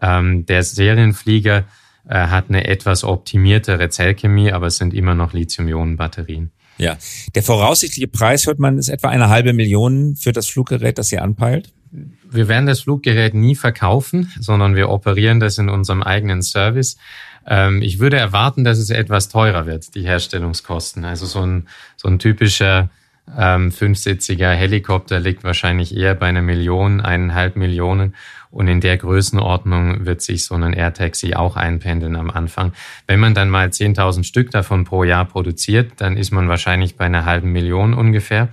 Ähm, 0.00 0.46
der 0.46 0.62
Serienflieger 0.62 1.64
äh, 2.08 2.26
hat 2.28 2.48
eine 2.48 2.66
etwas 2.66 3.04
optimiertere 3.04 3.90
Zellchemie, 3.90 4.52
aber 4.52 4.68
es 4.68 4.78
sind 4.78 4.94
immer 4.94 5.14
noch 5.14 5.32
Lithium-Ionen-Batterien. 5.32 6.52
Ja, 6.78 6.96
der 7.34 7.42
voraussichtliche 7.42 8.08
Preis, 8.08 8.46
hört 8.46 8.58
man, 8.58 8.78
ist 8.78 8.88
etwa 8.88 9.08
eine 9.08 9.28
halbe 9.28 9.52
Million 9.52 10.16
für 10.16 10.32
das 10.32 10.48
Fluggerät, 10.48 10.96
das 10.98 11.12
ihr 11.12 11.22
anpeilt? 11.22 11.72
Wir 12.30 12.48
werden 12.48 12.66
das 12.66 12.80
Fluggerät 12.80 13.34
nie 13.34 13.54
verkaufen, 13.54 14.32
sondern 14.40 14.76
wir 14.76 14.88
operieren 14.88 15.40
das 15.40 15.58
in 15.58 15.68
unserem 15.68 16.02
eigenen 16.02 16.42
Service. 16.42 16.96
Ähm, 17.46 17.82
ich 17.82 17.98
würde 17.98 18.16
erwarten, 18.16 18.64
dass 18.64 18.78
es 18.78 18.90
etwas 18.90 19.28
teurer 19.28 19.66
wird, 19.66 19.94
die 19.94 20.02
Herstellungskosten. 20.02 21.04
Also 21.04 21.26
so 21.26 21.40
ein, 21.44 21.68
so 21.96 22.08
ein 22.08 22.18
typischer 22.18 22.90
Ähm, 23.36 23.72
fünfsitziger 23.72 24.54
Helikopter 24.54 25.20
liegt 25.20 25.44
wahrscheinlich 25.44 25.94
eher 25.94 26.14
bei 26.14 26.28
einer 26.28 26.40
Million, 26.40 27.02
eineinhalb 27.02 27.56
Millionen. 27.56 28.14
Und 28.50 28.68
in 28.68 28.80
der 28.80 28.96
Größenordnung 28.96 30.06
wird 30.06 30.22
sich 30.22 30.44
so 30.44 30.54
ein 30.54 30.72
AirTaxi 30.72 31.34
auch 31.34 31.56
einpendeln 31.56 32.16
am 32.16 32.30
Anfang. 32.30 32.72
Wenn 33.06 33.20
man 33.20 33.34
dann 33.34 33.50
mal 33.50 33.68
10.000 33.68 34.24
Stück 34.24 34.50
davon 34.50 34.84
pro 34.84 35.04
Jahr 35.04 35.24
produziert, 35.24 35.92
dann 35.96 36.16
ist 36.16 36.30
man 36.30 36.48
wahrscheinlich 36.48 36.96
bei 36.96 37.04
einer 37.04 37.24
halben 37.24 37.52
Million 37.52 37.94
ungefähr. 37.94 38.48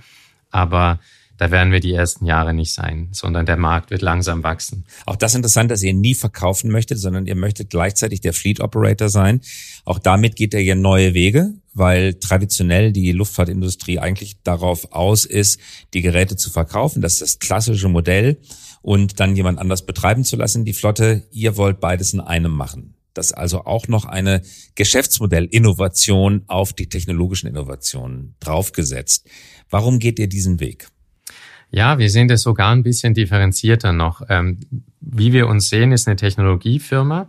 Aber 0.50 1.00
da 1.38 1.50
werden 1.50 1.72
wir 1.72 1.80
die 1.80 1.92
ersten 1.92 2.24
Jahre 2.24 2.54
nicht 2.54 2.72
sein, 2.72 3.08
sondern 3.12 3.44
der 3.44 3.56
Markt 3.56 3.90
wird 3.90 4.02
langsam 4.02 4.42
wachsen. 4.42 4.84
Auch 5.04 5.16
das 5.16 5.34
interessant, 5.34 5.70
dass 5.70 5.82
ihr 5.82 5.92
nie 5.92 6.14
verkaufen 6.14 6.70
möchtet, 6.70 6.98
sondern 6.98 7.26
ihr 7.26 7.36
möchtet 7.36 7.70
gleichzeitig 7.70 8.20
der 8.20 8.32
Fleet 8.32 8.60
Operator 8.60 9.08
sein. 9.08 9.40
Auch 9.84 9.98
damit 9.98 10.36
geht 10.36 10.54
ihr 10.54 10.62
ja 10.62 10.74
neue 10.74 11.12
Wege, 11.12 11.52
weil 11.74 12.14
traditionell 12.14 12.90
die 12.92 13.12
Luftfahrtindustrie 13.12 13.98
eigentlich 13.98 14.38
darauf 14.44 14.92
aus 14.92 15.26
ist, 15.26 15.60
die 15.92 16.00
Geräte 16.00 16.36
zu 16.36 16.50
verkaufen. 16.50 17.02
Das 17.02 17.14
ist 17.14 17.22
das 17.22 17.38
klassische 17.38 17.88
Modell 17.88 18.38
und 18.86 19.18
dann 19.18 19.34
jemand 19.34 19.58
anders 19.58 19.84
betreiben 19.84 20.22
zu 20.22 20.36
lassen, 20.36 20.64
die 20.64 20.72
Flotte. 20.72 21.24
Ihr 21.32 21.56
wollt 21.56 21.80
beides 21.80 22.12
in 22.12 22.20
einem 22.20 22.52
machen. 22.52 22.94
Das 23.14 23.26
ist 23.26 23.32
also 23.32 23.64
auch 23.64 23.88
noch 23.88 24.04
eine 24.04 24.42
Geschäftsmodellinnovation 24.76 26.44
auf 26.46 26.72
die 26.72 26.88
technologischen 26.88 27.48
Innovationen 27.48 28.36
draufgesetzt. 28.38 29.28
Warum 29.70 29.98
geht 29.98 30.20
ihr 30.20 30.28
diesen 30.28 30.60
Weg? 30.60 30.86
Ja, 31.72 31.98
wir 31.98 32.08
sehen 32.10 32.28
das 32.28 32.42
sogar 32.42 32.70
ein 32.70 32.84
bisschen 32.84 33.12
differenzierter 33.12 33.92
noch. 33.92 34.22
Ähm, 34.28 34.60
wie 35.00 35.32
wir 35.32 35.48
uns 35.48 35.68
sehen, 35.68 35.90
ist 35.90 36.06
eine 36.06 36.14
Technologiefirma, 36.14 37.28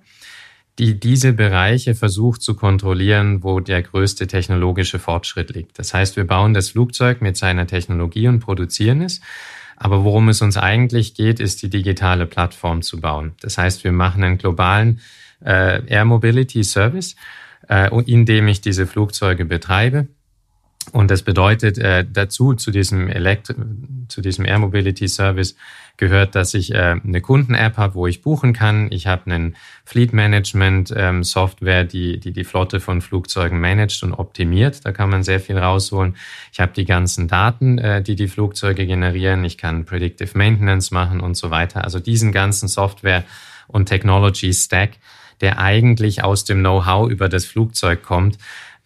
die 0.77 0.99
diese 0.99 1.33
Bereiche 1.33 1.95
versucht 1.95 2.43
zu 2.43 2.53
kontrollieren, 2.53 3.41
wo 3.41 3.61
der 3.61 3.81
größte 3.81 4.27
technologische 4.27 4.99
Fortschritt 4.99 5.49
liegt. 5.49 5.79
Das 5.79 5.95
heißt, 5.95 6.17
wir 6.17 6.27
bauen 6.27 6.53
das 6.53 6.69
Flugzeug 6.69 7.23
mit 7.23 7.35
seiner 7.35 7.65
Technologie 7.65 8.27
und 8.27 8.41
produzieren 8.41 9.01
es. 9.01 9.21
Aber 9.77 10.03
worum 10.03 10.27
es 10.29 10.41
uns 10.41 10.57
eigentlich 10.57 11.13
geht, 11.13 11.39
ist 11.39 11.61
die 11.61 11.69
digitale 11.69 12.25
Plattform 12.25 12.81
zu 12.81 12.99
bauen. 12.99 13.33
Das 13.41 13.57
heißt, 13.57 13.83
wir 13.83 13.91
machen 13.91 14.23
einen 14.23 14.39
globalen 14.39 14.99
äh, 15.45 15.85
Air 15.85 16.05
Mobility 16.05 16.63
Service, 16.63 17.15
äh, 17.69 17.89
indem 18.05 18.47
ich 18.47 18.59
diese 18.59 18.87
Flugzeuge 18.87 19.45
betreibe. 19.45 20.07
Und 20.91 21.11
das 21.11 21.23
bedeutet 21.23 21.77
äh, 21.77 22.05
dazu, 22.09 22.53
zu 22.53 22.71
diesem, 22.71 23.09
Elektri 23.09 23.55
zu 24.07 24.21
diesem 24.21 24.45
Air 24.45 24.59
Mobility 24.59 25.07
Service 25.07 25.55
gehört, 25.97 26.35
dass 26.35 26.53
ich 26.53 26.73
äh, 26.73 26.95
eine 27.03 27.21
Kunden-App 27.21 27.77
habe, 27.77 27.95
wo 27.95 28.07
ich 28.07 28.21
buchen 28.21 28.53
kann. 28.53 28.87
Ich 28.91 29.07
habe 29.07 29.25
einen 29.25 29.55
Fleet 29.83 30.13
Management 30.13 30.93
ähm, 30.95 31.23
Software, 31.23 31.83
die, 31.83 32.19
die 32.19 32.31
die 32.31 32.43
Flotte 32.43 32.79
von 32.79 33.01
Flugzeugen 33.01 33.59
managt 33.59 34.03
und 34.03 34.13
optimiert. 34.13 34.85
Da 34.85 34.91
kann 34.91 35.09
man 35.09 35.23
sehr 35.23 35.39
viel 35.39 35.57
rausholen. 35.57 36.15
Ich 36.53 36.59
habe 36.59 36.71
die 36.73 36.85
ganzen 36.85 37.27
Daten, 37.27 37.79
äh, 37.79 38.01
die 38.01 38.15
die 38.15 38.27
Flugzeuge 38.27 38.85
generieren. 38.85 39.43
Ich 39.43 39.57
kann 39.57 39.85
Predictive 39.85 40.37
Maintenance 40.37 40.91
machen 40.91 41.19
und 41.19 41.35
so 41.35 41.49
weiter. 41.49 41.83
Also 41.83 41.99
diesen 41.99 42.31
ganzen 42.31 42.67
Software 42.67 43.23
und 43.67 43.87
Technology 43.87 44.53
Stack, 44.53 44.91
der 45.41 45.59
eigentlich 45.59 46.23
aus 46.23 46.45
dem 46.45 46.59
Know-how 46.59 47.09
über 47.09 47.27
das 47.27 47.45
Flugzeug 47.45 48.03
kommt, 48.03 48.37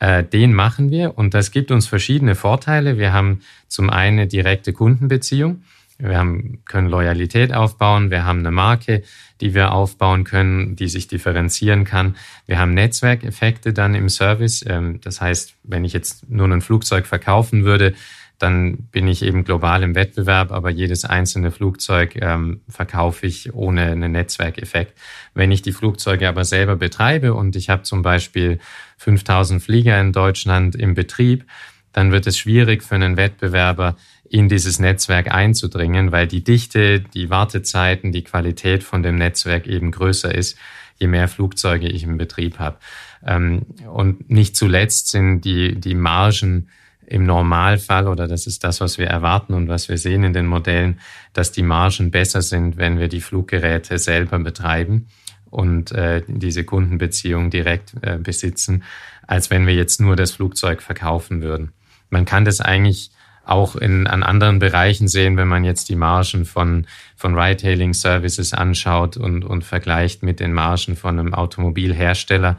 äh, 0.02 0.24
den 0.24 0.54
machen 0.54 0.90
wir 0.90 1.16
und 1.18 1.36
das 1.36 1.52
gibt 1.52 1.70
uns 1.70 1.88
verschiedene 1.88 2.34
Vorteile. 2.34 2.98
Wir 2.98 3.14
haben 3.14 3.42
zum 3.68 3.92
einen 3.92 4.18
eine 4.18 4.28
direkte 4.28 4.74
Kundenbeziehung. 4.74 5.62
Wir 6.00 6.18
haben, 6.18 6.64
können 6.66 6.90
Loyalität 6.90 7.54
aufbauen. 7.54 8.10
Wir 8.10 8.26
haben 8.26 8.40
eine 8.40 8.50
Marke, 8.50 9.04
die 9.42 9.54
wir 9.54 9.72
aufbauen 9.72 10.24
können, 10.24 10.76
die 10.76 10.88
sich 10.88 11.08
differenzieren 11.08 11.84
kann. 11.84 12.16
Wir 12.48 12.58
haben 12.58 12.74
Netzwerkeffekte 12.74 13.74
dann 13.74 13.94
im 13.94 14.10
Service. 14.10 14.66
Ähm, 14.68 15.00
das 15.02 15.22
heißt, 15.22 15.54
wenn 15.64 15.86
ich 15.86 15.94
jetzt 15.94 16.28
nur 16.32 16.48
ein 16.48 16.62
Flugzeug 16.62 17.06
verkaufen 17.06 17.64
würde, 17.64 17.94
dann 18.42 18.78
bin 18.92 19.08
ich 19.08 19.22
eben 19.24 19.44
global 19.44 19.84
im 19.84 19.96
Wettbewerb, 19.96 20.52
aber 20.52 20.70
jedes 20.70 21.06
einzelne 21.06 21.52
Flugzeug 21.52 22.16
ähm, 22.16 22.62
verkaufe 22.68 23.28
ich 23.28 23.54
ohne 23.54 23.84
einen 23.84 24.12
Netzwerkeffekt. 24.12 24.98
Wenn 25.34 25.52
ich 25.52 25.62
die 25.62 25.72
Flugzeuge 25.72 26.28
aber 26.28 26.46
selber 26.46 26.76
betreibe 26.76 27.34
und 27.34 27.56
ich 27.56 27.70
habe 27.70 27.84
zum 27.84 28.02
Beispiel 28.02 28.60
5000 28.98 29.62
Flieger 29.62 30.00
in 30.00 30.12
Deutschland 30.12 30.76
im 30.76 30.94
Betrieb, 30.94 31.46
dann 31.94 32.12
wird 32.12 32.26
es 32.26 32.38
schwierig 32.38 32.84
für 32.84 32.96
einen 32.96 33.18
Wettbewerber, 33.18 33.96
in 34.32 34.48
dieses 34.48 34.80
Netzwerk 34.80 35.30
einzudringen, 35.30 36.14
weil 36.14 36.26
die 36.26 36.42
Dichte, 36.42 37.02
die 37.02 37.30
Wartezeiten, 37.30 38.14
die 38.14 38.24
Qualität 38.24 38.82
von 38.82 39.04
dem 39.04 39.18
Netzwerk 39.18 39.68
eben 39.68 39.92
größer 39.92 40.34
ist, 40.34 40.58
je 40.98 41.08
mehr 41.08 41.28
Flugzeuge 41.28 41.90
ich 41.90 42.04
im 42.04 42.18
Betrieb 42.18 42.58
habe. 42.58 42.78
Ähm, 43.26 43.66
und 43.92 44.30
nicht 44.30 44.56
zuletzt 44.56 45.10
sind 45.10 45.42
die, 45.42 45.76
die 45.76 45.96
Margen 45.96 46.70
im 47.12 47.26
Normalfall, 47.26 48.08
oder 48.08 48.26
das 48.26 48.48
ist 48.48 48.64
das, 48.64 48.80
was 48.80 48.98
wir 48.98 49.08
erwarten 49.08 49.54
und 49.54 49.68
was 49.68 49.90
wir 49.90 49.98
sehen 49.98 50.24
in 50.24 50.32
den 50.32 50.48
Modellen, 50.48 51.00
dass 51.34 51.52
die 51.52 51.62
Margen 51.62 52.10
besser 52.10 52.42
sind, 52.42 52.78
wenn 52.78 53.00
wir 53.00 53.10
die 53.10 53.20
Fluggeräte 53.20 53.98
selber 53.98 54.40
betreiben 54.40 55.08
und 55.50 55.92
äh, 55.92 56.24
diese 56.28 56.64
Kundenbeziehung 56.64 57.50
direkt 57.50 57.96
äh, 58.02 58.18
besitzen, 58.18 58.84
als 59.28 59.50
wenn 59.50 59.68
wir 59.68 59.76
jetzt 59.76 60.00
nur 60.00 60.16
das 60.16 60.32
Flugzeug 60.32 60.82
verkaufen 60.82 61.42
würden. 61.42 61.74
Man 62.10 62.24
kann 62.24 62.46
das 62.46 62.62
eigentlich 62.62 63.12
auch 63.44 63.76
in, 63.76 64.08
an 64.08 64.24
anderen 64.24 64.60
Bereichen 64.60 65.10
sehen, 65.10 65.36
wenn 65.36 65.50
man 65.50 65.66
jetzt 65.66 65.90
die 65.90 65.98
Margen 65.98 66.46
von, 66.46 66.88
von 67.18 67.38
Ride-Hailing-Services 67.38 68.54
anschaut 68.54 69.18
und, 69.18 69.44
und 69.44 69.66
vergleicht 69.66 70.24
mit 70.24 70.40
den 70.40 70.54
Margen 70.54 70.96
von 70.96 71.20
einem 71.20 71.34
Automobilhersteller 71.34 72.58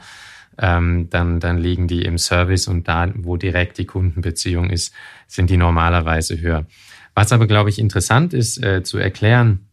ähm, 0.59 1.09
dann, 1.11 1.41
dann 1.41 1.59
liegen 1.59 1.89
die 1.89 2.03
im 2.03 2.19
Service 2.19 2.69
und 2.69 2.89
da, 2.89 3.11
wo 3.15 3.37
direkt 3.37 3.79
die 3.79 3.87
Kundenbeziehung 3.87 4.71
ist, 4.71 4.95
sind 5.27 5.51
die 5.51 5.57
normalerweise 5.57 6.41
höher. 6.41 6.67
Was 7.15 7.33
aber, 7.33 7.47
glaube 7.47 7.71
ich, 7.71 7.79
interessant 7.79 8.35
ist 8.35 8.63
äh, 8.63 8.83
zu 8.83 8.99
erklären, 8.99 9.67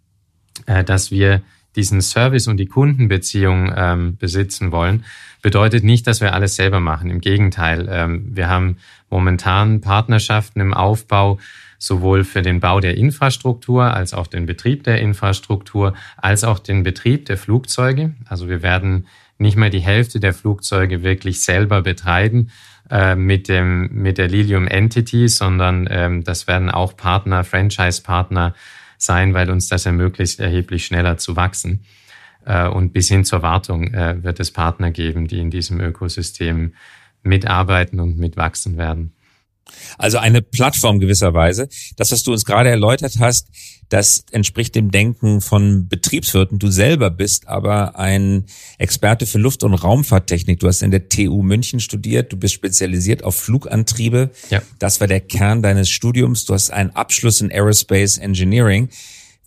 äh, 0.65 0.83
dass 0.83 1.11
wir 1.11 1.41
diesen 1.75 2.01
Service 2.01 2.47
und 2.47 2.57
die 2.57 2.65
Kundenbeziehung 2.65 3.71
ähm, 3.75 4.17
besitzen 4.17 4.71
wollen, 4.71 5.05
bedeutet 5.41 5.83
nicht, 5.83 6.07
dass 6.07 6.19
wir 6.19 6.33
alles 6.33 6.55
selber 6.55 6.79
machen. 6.79 7.09
Im 7.09 7.21
Gegenteil, 7.21 7.87
ähm, 7.89 8.35
wir 8.35 8.49
haben 8.49 8.77
momentan 9.09 9.81
Partnerschaften 9.81 10.59
im 10.59 10.73
Aufbau, 10.73 11.39
sowohl 11.77 12.25
für 12.25 12.41
den 12.41 12.59
Bau 12.59 12.81
der 12.81 12.97
Infrastruktur 12.97 13.93
als 13.93 14.13
auch 14.13 14.27
den 14.27 14.45
Betrieb 14.45 14.83
der 14.83 14.99
Infrastruktur, 14.99 15.93
als 16.17 16.43
auch 16.43 16.59
den 16.59 16.83
Betrieb 16.83 17.25
der 17.25 17.37
Flugzeuge. 17.37 18.13
Also 18.27 18.49
wir 18.49 18.61
werden 18.61 19.07
nicht 19.39 19.57
mehr 19.57 19.69
die 19.69 19.79
Hälfte 19.79 20.19
der 20.19 20.33
Flugzeuge 20.33 21.01
wirklich 21.01 21.41
selber 21.41 21.81
betreiben 21.81 22.51
äh, 22.89 23.15
mit, 23.15 23.47
dem, 23.47 23.89
mit 23.91 24.17
der 24.17 24.27
Lilium 24.27 24.67
Entity, 24.67 25.27
sondern 25.27 25.87
ähm, 25.89 26.23
das 26.23 26.47
werden 26.47 26.69
auch 26.69 26.95
Partner, 26.95 27.43
Franchise-Partner 27.43 28.53
sein, 28.97 29.33
weil 29.33 29.49
uns 29.49 29.69
das 29.69 29.85
ermöglicht, 29.85 30.39
erheblich 30.39 30.85
schneller 30.85 31.17
zu 31.17 31.35
wachsen. 31.35 31.85
Äh, 32.45 32.67
und 32.67 32.91
bis 32.91 33.07
hin 33.07 33.23
zur 33.23 33.41
Wartung 33.41 33.93
äh, 33.93 34.21
wird 34.21 34.39
es 34.39 34.51
Partner 34.51 34.91
geben, 34.91 35.27
die 35.27 35.39
in 35.39 35.49
diesem 35.49 35.79
Ökosystem 35.79 36.73
mitarbeiten 37.23 37.99
und 37.99 38.17
mitwachsen 38.17 38.77
werden. 38.77 39.13
Also 39.97 40.17
eine 40.17 40.41
Plattform 40.41 40.99
gewisserweise. 40.99 41.67
Das, 41.97 42.11
was 42.11 42.23
du 42.23 42.31
uns 42.31 42.45
gerade 42.45 42.69
erläutert 42.69 43.15
hast, 43.19 43.47
das 43.89 44.23
entspricht 44.31 44.75
dem 44.75 44.91
Denken 44.91 45.41
von 45.41 45.87
Betriebswirten. 45.87 46.59
Du 46.59 46.69
selber 46.69 47.09
bist 47.09 47.47
aber 47.47 47.97
ein 47.97 48.45
Experte 48.77 49.25
für 49.25 49.39
Luft- 49.39 49.63
und 49.63 49.73
Raumfahrttechnik. 49.73 50.59
Du 50.59 50.67
hast 50.67 50.83
in 50.83 50.91
der 50.91 51.09
TU 51.09 51.41
München 51.41 51.79
studiert. 51.79 52.31
Du 52.31 52.37
bist 52.37 52.53
spezialisiert 52.53 53.23
auf 53.23 53.35
Flugantriebe. 53.35 54.29
Ja. 54.51 54.61
Das 54.77 54.99
war 54.99 55.07
der 55.07 55.21
Kern 55.21 55.63
deines 55.63 55.89
Studiums. 55.89 56.45
Du 56.45 56.53
hast 56.53 56.69
einen 56.69 56.91
Abschluss 56.91 57.41
in 57.41 57.51
Aerospace 57.51 58.19
Engineering. 58.19 58.89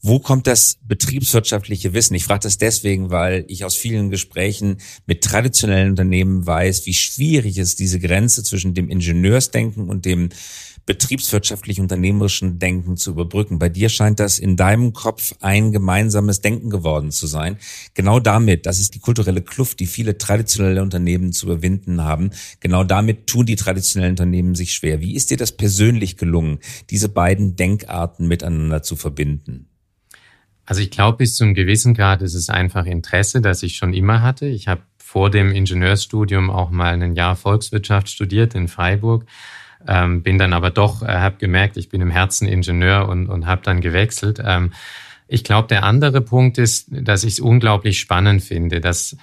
Wo 0.04 0.18
kommt 0.18 0.48
das 0.48 0.78
betriebswirtschaftliche 0.82 1.94
Wissen? 1.94 2.14
Ich 2.14 2.24
frage 2.24 2.40
das 2.40 2.58
deswegen, 2.58 3.10
weil 3.10 3.44
ich 3.46 3.64
aus 3.64 3.76
vielen 3.76 4.10
Gesprächen 4.10 4.78
mit 5.06 5.22
traditionellen 5.22 5.90
Unternehmen 5.90 6.44
weiß, 6.44 6.86
wie 6.86 6.94
schwierig 6.94 7.56
es 7.56 7.76
diese 7.76 8.00
Grenze 8.00 8.42
zwischen 8.42 8.74
dem 8.74 8.88
Ingenieursdenken 8.88 9.88
und 9.88 10.04
dem 10.04 10.30
betriebswirtschaftlich-unternehmerischen 10.86 12.58
Denken 12.58 12.96
zu 12.96 13.12
überbrücken. 13.12 13.60
Bei 13.60 13.68
dir 13.68 13.88
scheint 13.88 14.18
das 14.18 14.40
in 14.40 14.56
deinem 14.56 14.92
Kopf 14.92 15.36
ein 15.38 15.70
gemeinsames 15.70 16.40
Denken 16.40 16.70
geworden 16.70 17.12
zu 17.12 17.28
sein. 17.28 17.56
Genau 17.94 18.18
damit, 18.18 18.66
das 18.66 18.80
ist 18.80 18.96
die 18.96 18.98
kulturelle 18.98 19.42
Kluft, 19.42 19.78
die 19.78 19.86
viele 19.86 20.18
traditionelle 20.18 20.82
Unternehmen 20.82 21.32
zu 21.32 21.46
überwinden 21.46 22.02
haben. 22.02 22.30
Genau 22.58 22.82
damit 22.82 23.28
tun 23.28 23.46
die 23.46 23.54
traditionellen 23.54 24.14
Unternehmen 24.14 24.56
sich 24.56 24.74
schwer. 24.74 25.00
Wie 25.00 25.14
ist 25.14 25.30
dir 25.30 25.36
das 25.36 25.52
persönlich 25.52 26.16
gelungen, 26.16 26.58
diese 26.90 27.08
beiden 27.08 27.54
Denkarten 27.54 28.26
miteinander 28.26 28.82
zu 28.82 28.96
verbinden? 28.96 29.68
Also 30.72 30.80
ich 30.80 30.90
glaube, 30.90 31.18
bis 31.18 31.36
zu 31.36 31.44
einem 31.44 31.52
gewissen 31.52 31.92
Grad 31.92 32.22
ist 32.22 32.32
es 32.32 32.48
einfach 32.48 32.86
Interesse, 32.86 33.42
das 33.42 33.62
ich 33.62 33.76
schon 33.76 33.92
immer 33.92 34.22
hatte. 34.22 34.46
Ich 34.46 34.68
habe 34.68 34.80
vor 34.96 35.28
dem 35.28 35.52
Ingenieursstudium 35.52 36.48
auch 36.48 36.70
mal 36.70 36.94
ein 36.94 37.14
Jahr 37.14 37.36
Volkswirtschaft 37.36 38.08
studiert 38.08 38.54
in 38.54 38.68
Freiburg, 38.68 39.26
ähm, 39.86 40.22
bin 40.22 40.38
dann 40.38 40.54
aber 40.54 40.70
doch, 40.70 41.02
äh, 41.02 41.08
habe 41.08 41.36
gemerkt, 41.36 41.76
ich 41.76 41.90
bin 41.90 42.00
im 42.00 42.10
Herzen 42.10 42.48
Ingenieur 42.48 43.06
und, 43.06 43.26
und 43.26 43.44
habe 43.44 43.60
dann 43.62 43.82
gewechselt. 43.82 44.40
Ähm, 44.42 44.72
ich 45.28 45.44
glaube, 45.44 45.68
der 45.68 45.84
andere 45.84 46.22
Punkt 46.22 46.56
ist, 46.56 46.86
dass 46.88 47.22
ich 47.22 47.34
es 47.34 47.40
unglaublich 47.40 48.00
spannend 48.00 48.42
finde, 48.42 48.80
dass 48.80 49.18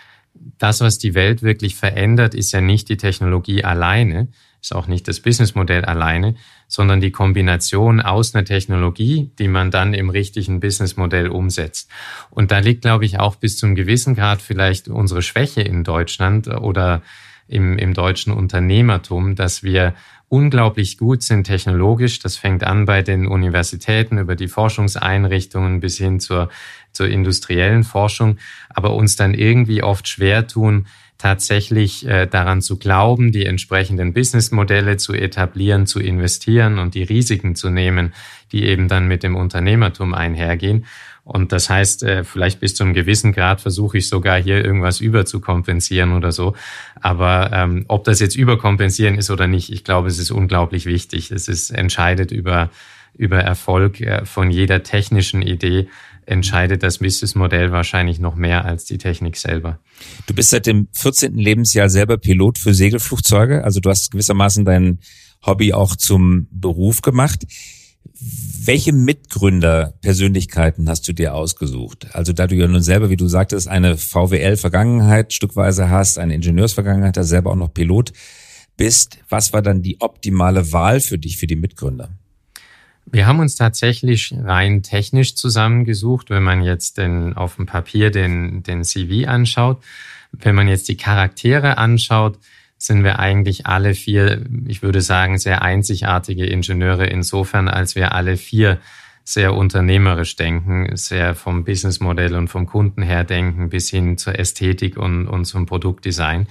das, 0.57 0.81
was 0.81 0.97
die 0.97 1.13
Welt 1.13 1.43
wirklich 1.43 1.75
verändert, 1.75 2.33
ist 2.33 2.51
ja 2.51 2.61
nicht 2.61 2.89
die 2.89 2.97
Technologie 2.97 3.63
alleine, 3.63 4.27
ist 4.61 4.75
auch 4.75 4.87
nicht 4.87 5.07
das 5.07 5.21
Businessmodell 5.21 5.85
alleine, 5.85 6.35
sondern 6.67 6.99
die 7.01 7.11
Kombination 7.11 8.01
aus 8.01 8.35
einer 8.35 8.45
Technologie, 8.45 9.31
die 9.39 9.47
man 9.47 9.71
dann 9.71 9.93
im 9.93 10.09
richtigen 10.09 10.59
Businessmodell 10.59 11.29
umsetzt. 11.29 11.89
Und 12.29 12.51
da 12.51 12.59
liegt, 12.59 12.81
glaube 12.81 13.05
ich, 13.05 13.19
auch 13.19 13.35
bis 13.35 13.57
zum 13.57 13.75
gewissen 13.75 14.15
Grad 14.15 14.41
vielleicht 14.41 14.87
unsere 14.87 15.21
Schwäche 15.21 15.61
in 15.61 15.83
Deutschland 15.83 16.47
oder 16.47 17.01
im, 17.47 17.77
im 17.77 17.93
deutschen 17.93 18.31
Unternehmertum, 18.31 19.35
dass 19.35 19.63
wir 19.63 19.95
unglaublich 20.29 20.97
gut 20.97 21.23
sind 21.23 21.45
technologisch. 21.45 22.19
Das 22.19 22.37
fängt 22.37 22.63
an 22.63 22.85
bei 22.85 23.01
den 23.01 23.27
Universitäten 23.27 24.17
über 24.17 24.35
die 24.35 24.47
Forschungseinrichtungen 24.47 25.79
bis 25.79 25.97
hin 25.97 26.19
zur, 26.19 26.49
zur 26.93 27.07
industriellen 27.07 27.83
Forschung, 27.83 28.37
aber 28.69 28.93
uns 28.93 29.15
dann 29.15 29.33
irgendwie 29.33 29.83
oft 29.83 30.07
schwer 30.07 30.47
tun, 30.47 30.85
tatsächlich 31.17 32.07
äh, 32.07 32.27
daran 32.27 32.61
zu 32.61 32.79
glauben, 32.79 33.33
die 33.33 33.45
entsprechenden 33.45 34.13
Businessmodelle 34.13 34.97
zu 34.97 35.13
etablieren, 35.13 35.85
zu 35.85 35.99
investieren 35.99 36.79
und 36.79 36.95
die 36.95 37.03
Risiken 37.03 37.55
zu 37.55 37.69
nehmen, 37.69 38.13
die 38.53 38.63
eben 38.63 38.87
dann 38.87 39.07
mit 39.07 39.21
dem 39.21 39.35
Unternehmertum 39.35 40.13
einhergehen. 40.13 40.85
Und 41.29 41.51
das 41.51 41.69
heißt, 41.69 42.03
äh, 42.03 42.23
vielleicht 42.23 42.59
bis 42.59 42.73
zu 42.73 42.83
einem 42.83 42.93
gewissen 42.93 43.33
Grad 43.33 43.61
versuche 43.61 43.99
ich 43.99 44.09
sogar 44.09 44.41
hier 44.41 44.65
irgendwas 44.65 44.99
überzukompensieren 44.99 46.13
oder 46.13 46.31
so. 46.31 46.55
Aber 46.99 47.51
ähm, 47.53 47.85
ob 47.87 48.03
das 48.03 48.19
jetzt 48.19 48.35
überkompensieren 48.35 49.15
ist 49.15 49.29
oder 49.29 49.45
nicht, 49.45 49.71
ich 49.71 49.83
glaube, 49.83 50.07
es 50.07 50.17
ist 50.17 50.31
unglaublich 50.31 50.87
wichtig. 50.87 51.29
Es 51.31 51.47
ist 51.47 51.69
entscheidet 51.69 52.31
über 52.31 52.71
über 53.15 53.39
Erfolg 53.39 54.01
äh, 54.01 54.25
von 54.25 54.49
jeder 54.49 54.83
technischen 54.83 55.41
Idee 55.41 55.87
entscheidet 56.25 56.83
das 56.83 56.99
Businessmodell 56.99 57.71
wahrscheinlich 57.71 58.19
noch 58.19 58.35
mehr 58.35 58.65
als 58.65 58.85
die 58.85 58.97
Technik 58.97 59.35
selber. 59.35 59.79
Du 60.27 60.33
bist 60.33 60.51
seit 60.51 60.67
dem 60.67 60.87
14. 60.93 61.33
Lebensjahr 61.33 61.89
selber 61.89 62.17
Pilot 62.17 62.59
für 62.59 62.73
Segelflugzeuge, 62.73 63.63
also 63.63 63.79
du 63.79 63.89
hast 63.89 64.11
gewissermaßen 64.11 64.63
dein 64.63 64.99
Hobby 65.45 65.73
auch 65.73 65.95
zum 65.95 66.47
Beruf 66.51 67.01
gemacht. 67.01 67.45
Welche 68.65 68.91
Mitgründerpersönlichkeiten 68.91 70.89
hast 70.89 71.07
du 71.07 71.13
dir 71.13 71.33
ausgesucht? 71.33 72.07
Also 72.13 72.33
da 72.33 72.47
du 72.47 72.55
ja 72.55 72.67
nun 72.67 72.81
selber, 72.81 73.09
wie 73.09 73.15
du 73.15 73.27
sagtest, 73.27 73.67
eine 73.67 73.97
VWL-Vergangenheit 73.97 75.33
stückweise 75.33 75.89
hast, 75.89 76.19
eine 76.19 76.35
Ingenieursvergangenheit, 76.35 77.17
da 77.17 77.23
selber 77.23 77.51
auch 77.51 77.55
noch 77.55 77.73
Pilot 77.73 78.11
bist, 78.77 79.19
was 79.29 79.53
war 79.53 79.61
dann 79.61 79.81
die 79.81 80.01
optimale 80.01 80.71
Wahl 80.71 80.99
für 80.99 81.17
dich, 81.17 81.37
für 81.37 81.47
die 81.47 81.55
Mitgründer? 81.55 82.09
Wir 83.05 83.25
haben 83.25 83.39
uns 83.39 83.55
tatsächlich 83.55 84.33
rein 84.37 84.83
technisch 84.83 85.35
zusammengesucht, 85.35 86.29
wenn 86.29 86.43
man 86.43 86.61
jetzt 86.61 86.97
den, 86.97 87.33
auf 87.35 87.55
dem 87.55 87.65
Papier 87.65 88.11
den, 88.11 88.61
den 88.61 88.83
CV 88.83 89.27
anschaut. 89.27 89.81
Wenn 90.31 90.55
man 90.55 90.67
jetzt 90.67 90.87
die 90.89 90.97
Charaktere 90.97 91.77
anschaut, 91.77 92.37
sind 92.79 93.03
wir 93.03 93.19
eigentlich 93.19 93.67
alle 93.67 93.93
vier, 93.93 94.45
ich 94.65 94.81
würde 94.81 95.01
sagen, 95.01 95.37
sehr 95.37 95.61
einzigartige 95.61 96.45
Ingenieure 96.45 97.05
insofern, 97.05 97.67
als 97.67 97.93
wir 97.93 98.13
alle 98.13 98.37
vier 98.37 98.79
sehr 99.25 99.53
unternehmerisch 99.53 100.37
denken, 100.37 100.95
sehr 100.95 101.35
vom 101.35 101.63
Businessmodell 101.63 102.33
und 102.33 102.47
vom 102.47 102.65
Kunden 102.65 103.03
her 103.03 103.23
denken, 103.23 103.69
bis 103.69 103.89
hin 103.89 104.17
zur 104.17 104.39
Ästhetik 104.39 104.97
und, 104.97 105.27
und 105.27 105.45
zum 105.45 105.67
Produktdesign. 105.67 106.47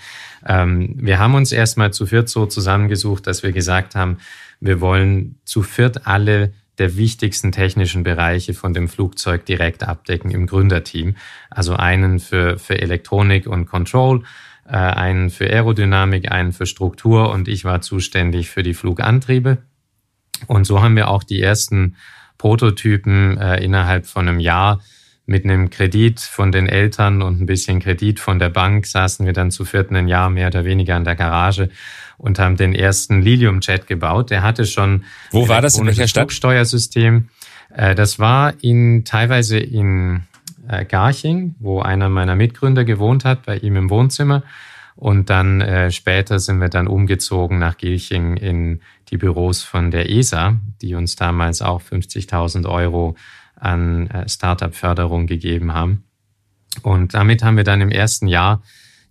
Ähm, 0.47 0.95
wir 0.97 1.19
haben 1.19 1.35
uns 1.35 1.51
erstmal 1.51 1.93
zu 1.93 2.07
viert 2.07 2.29
so 2.29 2.47
zusammengesucht, 2.47 3.27
dass 3.27 3.43
wir 3.43 3.51
gesagt 3.51 3.97
haben, 3.97 4.19
wir 4.61 4.81
wollen 4.81 5.41
zu 5.45 5.63
viert 5.63 6.07
alle 6.07 6.53
der 6.79 6.97
wichtigsten 6.97 7.51
technischen 7.51 8.05
Bereiche 8.05 8.55
von 8.55 8.75
dem 8.75 8.89
Flugzeug 8.89 9.45
direkt 9.45 9.83
abdecken 9.83 10.31
im 10.31 10.47
Gründerteam. 10.47 11.17
Also 11.51 11.75
einen 11.75 12.21
für, 12.21 12.59
für 12.59 12.81
Elektronik 12.81 13.47
und 13.49 13.67
Control, 13.67 14.23
einen 14.77 15.31
für 15.31 15.47
Aerodynamik, 15.47 16.31
einen 16.31 16.53
für 16.53 16.67
Struktur 16.67 17.31
und 17.31 17.49
ich 17.49 17.65
war 17.65 17.81
zuständig 17.81 18.51
für 18.51 18.63
die 18.63 18.75
Flugantriebe. 18.75 19.59
Und 20.47 20.65
so 20.65 20.83
haben 20.83 20.97
wir 20.97 21.09
auch 21.09 21.25
die 21.25 21.41
ersten 21.41 21.97
Prototypen 22.37 23.39
äh, 23.39 23.63
innerhalb 23.63 24.07
von 24.07 24.29
einem 24.29 24.41
Jahr 24.41 24.81
mit 25.27 25.45
einem 25.45 25.69
Kredit 25.69 26.21
von 26.21 26.53
den 26.53 26.69
Eltern 26.69 27.21
und 27.21 27.41
ein 27.41 27.47
bisschen 27.47 27.81
Kredit 27.81 28.19
von 28.19 28.39
der 28.39 28.49
Bank 28.49 28.87
saßen 28.87 29.27
wir 29.27 29.35
dann 29.35 29.51
zu 29.51 29.67
vierten 29.67 29.95
ein 29.95 30.09
Jahr 30.09 30.31
mehr 30.31 30.47
oder 30.47 30.65
weniger 30.65 30.97
an 30.97 31.05
der 31.05 31.17
Garage 31.17 31.69
und 32.17 32.39
haben 32.39 32.57
den 32.57 32.75
ersten 32.75 33.21
Lilium-Jet 33.21 33.87
gebaut. 33.87 34.31
Der 34.31 34.43
hatte 34.43 34.65
schon 34.65 35.05
Wo 35.31 35.47
war 35.49 35.61
das 35.61 35.77
in 35.77 35.85
welcher 35.85 36.09
Stadt? 36.09 36.33
Steuersystem. 36.33 37.29
Äh, 37.75 37.95
das 37.95 38.19
war 38.19 38.55
in 38.63 39.05
teilweise 39.05 39.59
in 39.59 40.23
äh, 40.69 40.85
Garching, 40.85 41.55
wo 41.59 41.81
einer 41.81 42.09
meiner 42.09 42.37
Mitgründer 42.37 42.85
gewohnt 42.85 43.25
hat, 43.25 43.47
bei 43.47 43.59
ihm 43.59 43.77
im 43.77 43.91
Wohnzimmer. 43.91 44.43
Und 44.95 45.31
dann 45.31 45.61
äh, 45.61 45.91
später 45.93 46.41
sind 46.41 46.61
wir 46.61 46.69
dann 46.69 46.89
umgezogen 46.89 47.59
nach 47.59 47.77
Gilching 47.77 48.37
in 48.37 48.81
die 49.11 49.17
Büros 49.17 49.63
von 49.63 49.91
der 49.91 50.11
ESA, 50.11 50.57
die 50.83 50.95
uns 50.95 51.15
damals 51.15 51.63
auch 51.63 51.81
50.000 51.81 52.69
Euro 52.69 53.15
an 53.55 54.09
äh, 54.09 54.29
Startup-Förderung 54.29 55.27
gegeben 55.27 55.73
haben. 55.73 56.05
Und 56.83 57.15
damit 57.15 57.43
haben 57.43 57.57
wir 57.57 57.65
dann 57.65 57.81
im 57.81 57.91
ersten 57.91 58.27
Jahr 58.27 58.63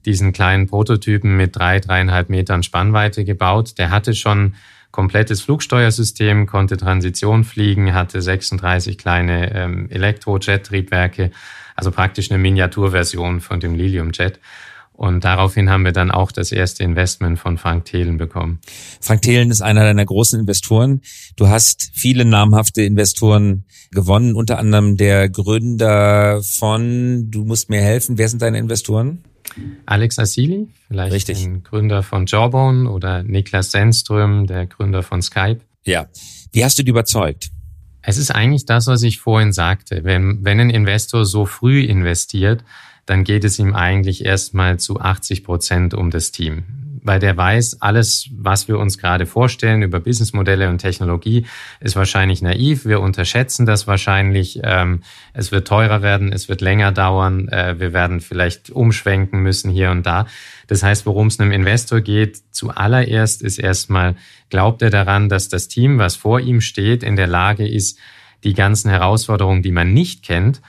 diesen 0.05 0.31
kleinen 0.33 0.67
Prototypen 0.67 1.35
mit 1.35 1.55
drei, 1.55 1.79
dreieinhalb 1.79 2.29
Metern 2.29 2.63
Spannweite 2.63 3.25
gebaut. 3.25 3.77
Der 3.77 3.89
hatte 3.89 4.13
schon 4.13 4.55
komplettes 4.91 5.41
Flugsteuersystem, 5.41 6.47
konnte 6.47 6.77
Transition 6.77 7.43
fliegen, 7.43 7.93
hatte 7.93 8.21
36 8.21 8.97
kleine 8.97 9.53
ähm, 9.53 9.89
Elektrojet-Triebwerke, 9.89 11.31
also 11.75 11.91
praktisch 11.91 12.31
eine 12.31 12.39
Miniaturversion 12.39 13.41
von 13.41 13.59
dem 13.59 13.75
Lilium-Jet. 13.75 14.39
Und 14.97 15.23
daraufhin 15.23 15.69
haben 15.69 15.85
wir 15.85 15.91
dann 15.91 16.09
auch 16.09 16.31
das 16.31 16.51
erste 16.51 16.83
Investment 16.83 17.37
von 17.37 17.59
Frank 17.59 17.85
Thelen 17.85 18.17
bekommen. 18.17 18.59
Frank 18.99 19.21
Thelen 19.21 19.51
ist 19.51 19.61
einer 19.61 19.83
deiner 19.83 20.03
großen 20.03 20.39
Investoren. 20.39 21.01
Du 21.35 21.49
hast 21.49 21.91
viele 21.93 22.25
namhafte 22.25 22.81
Investoren 22.81 23.65
gewonnen, 23.91 24.33
unter 24.33 24.57
anderem 24.57 24.97
der 24.97 25.29
Gründer 25.29 26.41
von, 26.41 27.29
du 27.29 27.45
musst 27.45 27.69
mir 27.69 27.79
helfen, 27.79 28.17
wer 28.17 28.27
sind 28.27 28.41
deine 28.41 28.57
Investoren? 28.57 29.23
Alex 29.85 30.19
Asili, 30.19 30.67
vielleicht 30.87 31.13
Richtig. 31.13 31.43
ein 31.43 31.63
Gründer 31.63 32.03
von 32.03 32.25
Jawbone 32.25 32.89
oder 32.89 33.23
Niklas 33.23 33.71
Sennström, 33.71 34.47
der 34.47 34.65
Gründer 34.67 35.03
von 35.03 35.21
Skype. 35.21 35.61
Ja. 35.85 36.07
Wie 36.51 36.63
hast 36.63 36.77
du 36.79 36.83
die 36.83 36.91
überzeugt? 36.91 37.49
Es 38.01 38.17
ist 38.17 38.31
eigentlich 38.31 38.65
das, 38.65 38.87
was 38.87 39.03
ich 39.03 39.19
vorhin 39.19 39.51
sagte. 39.51 40.03
Wenn, 40.03 40.43
wenn 40.43 40.59
ein 40.59 40.69
Investor 40.69 41.25
so 41.25 41.45
früh 41.45 41.81
investiert, 41.81 42.63
dann 43.05 43.23
geht 43.23 43.43
es 43.43 43.59
ihm 43.59 43.73
eigentlich 43.73 44.25
erstmal 44.25 44.79
zu 44.79 44.99
80 44.99 45.43
Prozent 45.43 45.93
um 45.93 46.09
das 46.11 46.31
Team 46.31 46.63
weil 47.07 47.19
der 47.19 47.35
weiß, 47.35 47.81
alles, 47.81 48.29
was 48.31 48.67
wir 48.67 48.77
uns 48.77 48.97
gerade 48.97 49.25
vorstellen 49.25 49.81
über 49.81 49.99
Businessmodelle 49.99 50.69
und 50.69 50.77
Technologie, 50.77 51.45
ist 51.79 51.95
wahrscheinlich 51.95 52.41
naiv. 52.41 52.85
Wir 52.85 52.99
unterschätzen 52.99 53.65
das 53.65 53.87
wahrscheinlich. 53.87 54.59
Ähm, 54.63 55.01
es 55.33 55.51
wird 55.51 55.67
teurer 55.67 56.01
werden, 56.01 56.31
es 56.31 56.49
wird 56.49 56.61
länger 56.61 56.91
dauern. 56.91 57.47
Äh, 57.47 57.79
wir 57.79 57.93
werden 57.93 58.19
vielleicht 58.19 58.69
umschwenken 58.69 59.41
müssen 59.41 59.71
hier 59.71 59.89
und 59.89 60.05
da. 60.05 60.27
Das 60.67 60.83
heißt, 60.83 61.05
worum 61.05 61.27
es 61.27 61.39
einem 61.39 61.51
Investor 61.51 62.01
geht, 62.01 62.41
zuallererst 62.51 63.41
ist 63.41 63.57
erstmal, 63.57 64.15
glaubt 64.49 64.81
er 64.81 64.89
daran, 64.89 65.29
dass 65.29 65.49
das 65.49 65.67
Team, 65.67 65.97
was 65.97 66.15
vor 66.15 66.39
ihm 66.39 66.61
steht, 66.61 67.03
in 67.03 67.15
der 67.15 67.27
Lage 67.27 67.67
ist, 67.67 67.97
die 68.43 68.53
ganzen 68.53 68.89
Herausforderungen, 68.89 69.63
die 69.63 69.71
man 69.71 69.93
nicht 69.93 70.23
kennt, 70.23 70.61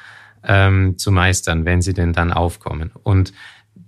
ähm, 0.44 0.96
zu 0.98 1.10
meistern, 1.10 1.64
wenn 1.64 1.82
sie 1.82 1.94
denn 1.94 2.12
dann 2.12 2.32
aufkommen. 2.32 2.92
Und 3.02 3.32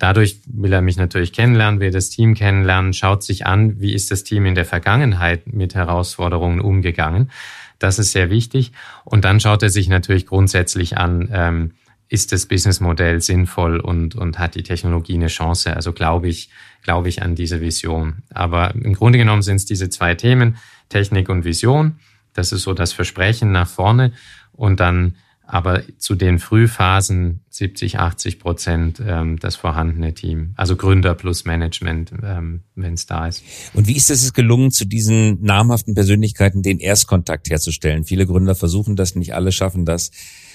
Dadurch 0.00 0.40
will 0.46 0.72
er 0.72 0.80
mich 0.80 0.96
natürlich 0.96 1.34
kennenlernen, 1.34 1.78
will 1.78 1.90
das 1.90 2.08
Team 2.08 2.34
kennenlernen, 2.34 2.94
schaut 2.94 3.22
sich 3.22 3.46
an, 3.46 3.80
wie 3.80 3.92
ist 3.92 4.10
das 4.10 4.24
Team 4.24 4.46
in 4.46 4.54
der 4.54 4.64
Vergangenheit 4.64 5.52
mit 5.52 5.74
Herausforderungen 5.74 6.62
umgegangen. 6.62 7.30
Das 7.78 7.98
ist 7.98 8.12
sehr 8.12 8.30
wichtig. 8.30 8.72
Und 9.04 9.26
dann 9.26 9.40
schaut 9.40 9.62
er 9.62 9.68
sich 9.68 9.90
natürlich 9.90 10.24
grundsätzlich 10.26 10.96
an, 10.96 11.28
ähm, 11.30 11.72
ist 12.08 12.32
das 12.32 12.46
Businessmodell 12.46 13.20
sinnvoll 13.20 13.78
und, 13.78 14.14
und 14.14 14.38
hat 14.38 14.54
die 14.54 14.62
Technologie 14.62 15.14
eine 15.14 15.26
Chance? 15.26 15.76
Also 15.76 15.92
glaube 15.92 16.28
ich, 16.28 16.48
glaube 16.82 17.10
ich 17.10 17.20
an 17.20 17.34
diese 17.34 17.60
Vision. 17.60 18.22
Aber 18.32 18.74
im 18.74 18.94
Grunde 18.94 19.18
genommen 19.18 19.42
sind 19.42 19.56
es 19.56 19.66
diese 19.66 19.90
zwei 19.90 20.14
Themen, 20.14 20.56
Technik 20.88 21.28
und 21.28 21.44
Vision. 21.44 22.00
Das 22.32 22.52
ist 22.52 22.62
so 22.62 22.72
das 22.72 22.94
Versprechen 22.94 23.52
nach 23.52 23.68
vorne. 23.68 24.12
Und 24.52 24.80
dann 24.80 25.16
aber 25.52 25.82
zu 25.98 26.14
den 26.14 26.38
Frühphasen 26.38 27.40
70, 27.50 27.98
80 27.98 28.38
Prozent 28.38 29.02
ähm, 29.04 29.36
das 29.40 29.56
vorhandene 29.56 30.14
Team. 30.14 30.52
Also 30.56 30.76
Gründer 30.76 31.16
plus 31.16 31.44
Management, 31.44 32.12
ähm, 32.22 32.62
wenn 32.76 32.94
es 32.94 33.06
da 33.06 33.26
ist. 33.26 33.42
Und 33.74 33.88
wie 33.88 33.96
ist 33.96 34.10
es 34.10 34.32
gelungen, 34.32 34.70
zu 34.70 34.84
diesen 34.84 35.42
namhaften 35.42 35.94
Persönlichkeiten 35.94 36.62
den 36.62 36.78
Erstkontakt 36.78 37.50
herzustellen? 37.50 38.04
Viele 38.04 38.26
Gründer 38.26 38.54
versuchen 38.54 38.94
das, 38.94 39.16
nicht 39.16 39.34
alle 39.34 39.50
schaffen 39.50 39.84
das. 39.84 40.12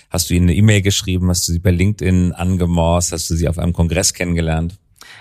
Hast 0.10 0.29
du 0.29 0.34
ihnen 0.34 0.47
eine 0.47 0.55
E-Mail 0.55 0.81
geschrieben? 0.81 1.29
Hast 1.29 1.45
du 1.49 1.51
sie 1.51 1.60
bei 1.60 1.71
LinkedIn 1.71 2.31
angemorst? 2.31 3.12
Hast 3.12 3.29
du 3.29 3.36
sie 3.36 3.49
auf 3.49 3.60
einem 3.60 3.73
Kongress 3.73 4.13
kennengelernt? 4.13 4.77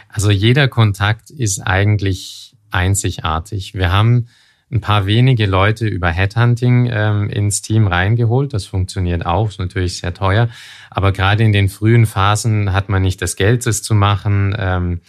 Also 0.09 0.31
jeder 0.31 0.69
Kontakt 0.69 1.31
ist 1.31 1.59
eigentlich 1.59 2.55
einzigartig. 2.71 3.75
Wir 3.75 3.91
haben 3.91 4.29
ein 4.75 4.81
paar 4.81 5.07
wenige 5.07 5.47
Leute 5.47 5.87
über 5.87 6.11
Headhunting 6.11 6.91
ähm, 6.93 7.31
ins 7.31 7.63
Team 7.63 7.87
reingeholt. 7.87 8.53
Das 8.53 8.67
funktioniert 8.67 9.25
auch, 9.25 9.49
ist 9.49 9.61
natürlich 9.61 9.99
sehr 9.99 10.13
teuer. 10.13 10.49
Aber 10.91 11.13
gerade 11.13 11.45
in 11.45 11.53
den 11.53 11.69
frühen 11.69 12.07
Phasen 12.07 12.73
hat 12.73 12.89
man 12.89 13.03
nicht 13.03 13.23
das 13.23 13.37
Geld, 13.37 13.65
das 13.67 13.83
zu 13.83 13.95
machen 13.95 14.55
ähm, 14.59 15.01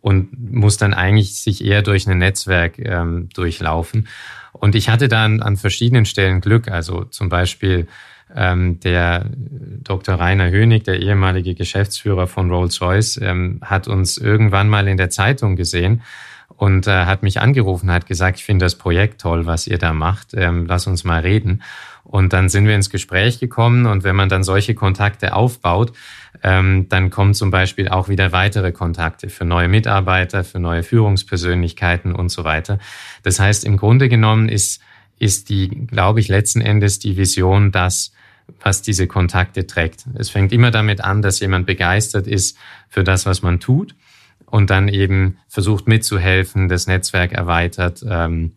und 0.00 0.52
muss 0.52 0.78
dann 0.78 0.94
eigentlich 0.94 1.34
sich 1.40 1.62
eher 1.62 1.82
durch 1.82 2.08
ein 2.08 2.18
Netzwerk 2.18 2.78
ähm, 2.78 3.28
durchlaufen. 3.34 4.08
Und 4.52 4.74
ich 4.74 4.88
hatte 4.88 5.08
dann 5.08 5.42
an 5.42 5.58
verschiedenen 5.58 6.06
Stellen 6.06 6.40
Glück. 6.40 6.68
Also 6.68 7.04
zum 7.04 7.28
Beispiel 7.28 7.88
ähm, 8.34 8.80
der 8.80 9.26
Dr. 9.30 10.14
Rainer 10.14 10.50
Hönig, 10.50 10.84
der 10.84 11.00
ehemalige 11.00 11.54
Geschäftsführer 11.54 12.26
von 12.26 12.50
Rolls-Royce, 12.50 13.20
ähm, 13.22 13.60
hat 13.62 13.88
uns 13.88 14.16
irgendwann 14.16 14.70
mal 14.70 14.88
in 14.88 14.96
der 14.96 15.10
Zeitung 15.10 15.54
gesehen 15.54 16.00
und 16.56 16.86
äh, 16.86 17.06
hat 17.06 17.22
mich 17.22 17.40
angerufen, 17.40 17.90
hat 17.90 18.06
gesagt, 18.06 18.38
ich 18.38 18.44
finde 18.44 18.66
das 18.66 18.76
Projekt 18.76 19.20
toll, 19.20 19.46
was 19.46 19.66
ihr 19.66 19.78
da 19.78 19.92
macht, 19.92 20.34
ähm, 20.34 20.66
lass 20.66 20.86
uns 20.86 21.04
mal 21.04 21.20
reden. 21.20 21.62
Und 22.04 22.32
dann 22.32 22.48
sind 22.48 22.66
wir 22.66 22.74
ins 22.74 22.90
Gespräch 22.90 23.38
gekommen 23.38 23.86
und 23.86 24.04
wenn 24.04 24.16
man 24.16 24.28
dann 24.28 24.42
solche 24.42 24.74
Kontakte 24.74 25.34
aufbaut, 25.34 25.92
ähm, 26.42 26.88
dann 26.88 27.10
kommen 27.10 27.34
zum 27.34 27.50
Beispiel 27.50 27.88
auch 27.88 28.08
wieder 28.08 28.32
weitere 28.32 28.72
Kontakte 28.72 29.28
für 29.28 29.44
neue 29.44 29.68
Mitarbeiter, 29.68 30.44
für 30.44 30.58
neue 30.58 30.82
Führungspersönlichkeiten 30.82 32.14
und 32.14 32.28
so 32.30 32.44
weiter. 32.44 32.78
Das 33.22 33.38
heißt, 33.38 33.64
im 33.64 33.76
Grunde 33.76 34.08
genommen 34.08 34.48
ist, 34.48 34.82
ist 35.18 35.48
die, 35.48 35.68
glaube 35.68 36.20
ich, 36.20 36.28
letzten 36.28 36.60
Endes 36.60 36.98
die 36.98 37.16
Vision, 37.16 37.70
dass 37.70 38.12
was 38.60 38.82
diese 38.82 39.06
Kontakte 39.06 39.66
trägt. 39.66 40.04
Es 40.14 40.28
fängt 40.28 40.52
immer 40.52 40.72
damit 40.72 41.00
an, 41.00 41.22
dass 41.22 41.40
jemand 41.40 41.64
begeistert 41.66 42.26
ist 42.26 42.58
für 42.88 43.04
das, 43.04 43.24
was 43.24 43.42
man 43.42 43.60
tut 43.60 43.94
und 44.52 44.68
dann 44.68 44.88
eben 44.88 45.38
versucht 45.48 45.88
mitzuhelfen, 45.88 46.68
das 46.68 46.86
Netzwerk 46.86 47.32
erweitert. 47.32 48.04
Ähm, 48.06 48.52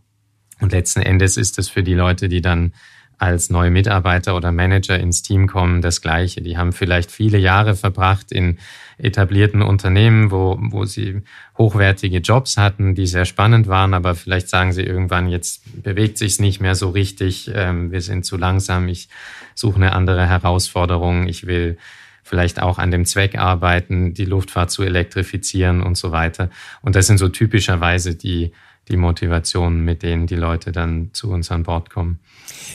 und 0.59 0.73
letzten 0.73 1.01
Endes 1.01 1.37
ist 1.37 1.57
es 1.57 1.69
für 1.69 1.83
die 1.83 1.93
Leute, 1.93 2.27
die 2.27 2.41
dann 2.41 2.73
als 3.17 3.49
neue 3.49 3.71
Mitarbeiter 3.71 4.35
oder 4.35 4.51
Manager 4.51 4.99
ins 4.99 5.21
Team 5.21 5.47
kommen, 5.47 5.81
das 5.81 6.01
Gleiche. 6.01 6.41
Die 6.41 6.57
haben 6.57 6.73
vielleicht 6.73 7.11
viele 7.11 7.37
Jahre 7.37 7.77
verbracht 7.77 8.33
in 8.33 8.57
etablierten 8.97 9.61
Unternehmen, 9.61 10.31
wo, 10.31 10.57
wo 10.59 10.83
sie 10.83 11.21
hochwertige 11.57 12.17
Jobs 12.17 12.57
hatten, 12.57 12.93
die 12.93 13.07
sehr 13.07 13.23
spannend 13.23 13.67
waren, 13.67 13.93
aber 13.93 14.15
vielleicht 14.15 14.49
sagen 14.49 14.73
sie 14.73 14.83
irgendwann, 14.83 15.29
jetzt 15.29 15.81
bewegt 15.81 16.17
sich's 16.17 16.39
nicht 16.39 16.59
mehr 16.59 16.75
so 16.75 16.89
richtig, 16.89 17.49
ähm, 17.55 17.93
wir 17.93 18.01
sind 18.01 18.25
zu 18.25 18.35
langsam, 18.35 18.89
ich 18.89 19.07
suche 19.53 19.77
eine 19.77 19.93
andere 19.93 20.27
Herausforderung, 20.27 21.27
ich 21.27 21.47
will 21.47 21.77
vielleicht 22.25 22.59
auch 22.59 22.79
an 22.79 22.89
dem 22.89 23.05
Zweck 23.05 23.37
arbeiten, 23.37 24.15
die 24.15 24.25
Luftfahrt 24.25 24.71
zu 24.71 24.81
elektrifizieren 24.81 25.83
und 25.83 25.95
so 25.95 26.11
weiter. 26.11 26.49
Und 26.81 26.95
das 26.95 27.05
sind 27.05 27.19
so 27.19 27.29
typischerweise 27.29 28.15
die, 28.15 28.51
die 28.89 28.97
Motivationen, 28.97 29.83
mit 29.83 30.03
denen 30.03 30.27
die 30.27 30.35
Leute 30.35 30.71
dann 30.71 31.09
zu 31.13 31.31
uns 31.31 31.51
an 31.51 31.63
Bord 31.63 31.89
kommen. 31.89 32.19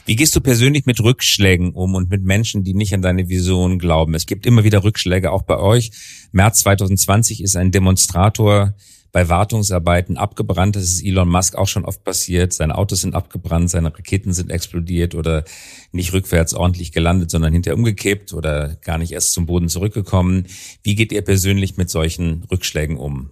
Wie 0.05 0.17
gehst 0.17 0.35
du 0.35 0.41
persönlich 0.41 0.87
mit 0.87 1.01
Rückschlägen 1.01 1.73
um 1.73 1.95
und 1.95 2.11
mit 2.11 2.25
Menschen, 2.25 2.65
die 2.65 2.75
nicht 2.75 2.95
an 2.95 3.03
deine 3.03 3.29
Vision 3.29 3.79
glauben? 3.79 4.15
Es 4.15 4.27
gibt 4.27 4.47
immer 4.47 4.65
wieder 4.65 4.83
Rückschläge, 4.83 5.31
auch 5.31 5.43
bei 5.43 5.59
euch. 5.59 5.93
März 6.33 6.61
2020 6.61 7.43
ist 7.43 7.57
ein 7.57 7.71
Demonstrator 7.71 8.75
bei 9.13 9.29
Wartungsarbeiten 9.29 10.17
abgebrannt. 10.17 10.77
Das 10.77 10.85
ist 10.85 11.05
Elon 11.05 11.29
Musk 11.29 11.57
auch 11.57 11.67
schon 11.69 11.85
oft 11.85 12.05
passiert. 12.05 12.53
Seine 12.53 12.77
Autos 12.77 13.01
sind 13.01 13.15
abgebrannt, 13.15 13.71
seine 13.71 13.93
Raketen 13.97 14.33
sind 14.33 14.51
explodiert 14.51 15.15
oder 15.15 15.45
nicht 15.93 16.13
rückwärts 16.13 16.55
ordentlich 16.55 16.93
gelandet, 16.93 17.31
sondern 17.31 17.53
hinterher 17.53 17.77
umgekippt 17.77 18.33
oder 18.33 18.77
gar 18.83 18.99
nicht 18.99 19.13
erst 19.13 19.33
zum 19.33 19.47
Boden 19.47 19.69
zurückgekommen. 19.69 20.47
Wie 20.83 20.95
geht 20.95 21.13
ihr 21.13 21.23
persönlich 21.23 21.77
mit 21.77 21.91
solchen 21.91 22.45
Rückschlägen 22.51 22.97
um? 22.97 23.31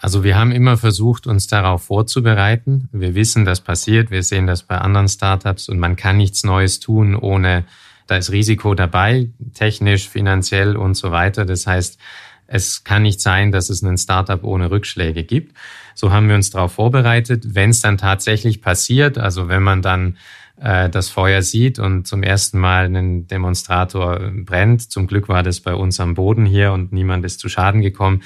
Also 0.00 0.24
wir 0.24 0.36
haben 0.38 0.50
immer 0.50 0.78
versucht, 0.78 1.26
uns 1.26 1.46
darauf 1.46 1.84
vorzubereiten. 1.84 2.88
Wir 2.90 3.14
wissen, 3.14 3.44
das 3.44 3.60
passiert. 3.60 4.10
Wir 4.10 4.22
sehen 4.22 4.46
das 4.46 4.62
bei 4.62 4.78
anderen 4.78 5.08
Startups 5.08 5.68
und 5.68 5.78
man 5.78 5.96
kann 5.96 6.16
nichts 6.16 6.42
Neues 6.42 6.80
tun, 6.80 7.14
ohne 7.14 7.64
da 8.06 8.16
ist 8.16 8.32
Risiko 8.32 8.74
dabei, 8.74 9.28
technisch, 9.54 10.08
finanziell 10.08 10.76
und 10.76 10.94
so 10.94 11.12
weiter. 11.12 11.44
Das 11.44 11.66
heißt, 11.66 11.98
es 12.46 12.82
kann 12.82 13.02
nicht 13.02 13.20
sein, 13.20 13.52
dass 13.52 13.70
es 13.70 13.84
einen 13.84 13.98
Startup 13.98 14.42
ohne 14.42 14.70
Rückschläge 14.70 15.22
gibt. 15.22 15.54
So 15.94 16.10
haben 16.10 16.28
wir 16.28 16.34
uns 16.34 16.50
darauf 16.50 16.72
vorbereitet. 16.72 17.54
Wenn 17.54 17.70
es 17.70 17.80
dann 17.80 17.98
tatsächlich 17.98 18.62
passiert, 18.62 19.18
also 19.18 19.48
wenn 19.48 19.62
man 19.62 19.82
dann 19.82 20.16
äh, 20.60 20.88
das 20.88 21.10
Feuer 21.10 21.42
sieht 21.42 21.78
und 21.78 22.08
zum 22.08 22.24
ersten 22.24 22.58
Mal 22.58 22.86
einen 22.86 23.28
Demonstrator 23.28 24.18
brennt, 24.34 24.90
zum 24.90 25.06
Glück 25.06 25.28
war 25.28 25.44
das 25.44 25.60
bei 25.60 25.74
uns 25.74 26.00
am 26.00 26.14
Boden 26.14 26.46
hier 26.46 26.72
und 26.72 26.92
niemand 26.92 27.24
ist 27.24 27.38
zu 27.38 27.48
Schaden 27.48 27.80
gekommen, 27.80 28.22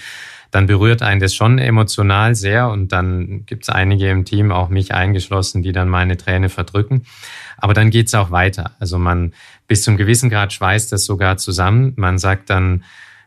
dann 0.55 0.67
berührt 0.67 1.03
einen 1.03 1.21
das 1.21 1.35
schon 1.35 1.59
emotional 1.59 2.37
sehr 2.37 2.69
und 2.69 2.93
dann 2.93 3.45
gibt 3.45 3.65
es 3.65 3.69
einige 3.69 4.09
im 4.09 4.25
Team, 4.25 4.53
auch 4.53 4.69
mich 4.69 4.95
eingeschlossen, 4.95 5.63
die 5.63 5.73
dann 5.73 5.89
meine 5.89 6.17
Träne 6.17 6.49
verdrücken. 6.49 7.07
Aber 7.57 7.75
dann 7.75 7.91
geht 7.91 8.07
es 8.07 8.15
auch 8.15 8.31
weiter. 8.31 8.71
Also 8.79 8.99
man 8.99 9.33
bis 9.67 9.83
zum 9.83 9.97
gewissen 9.97 10.31
Grad 10.31 10.53
schweißt 10.53 10.93
das 10.93 11.05
sogar 11.07 11.39
zusammen. 11.39 11.95
Man 11.97 12.19
sagt 12.19 12.51
dann, 12.51 12.85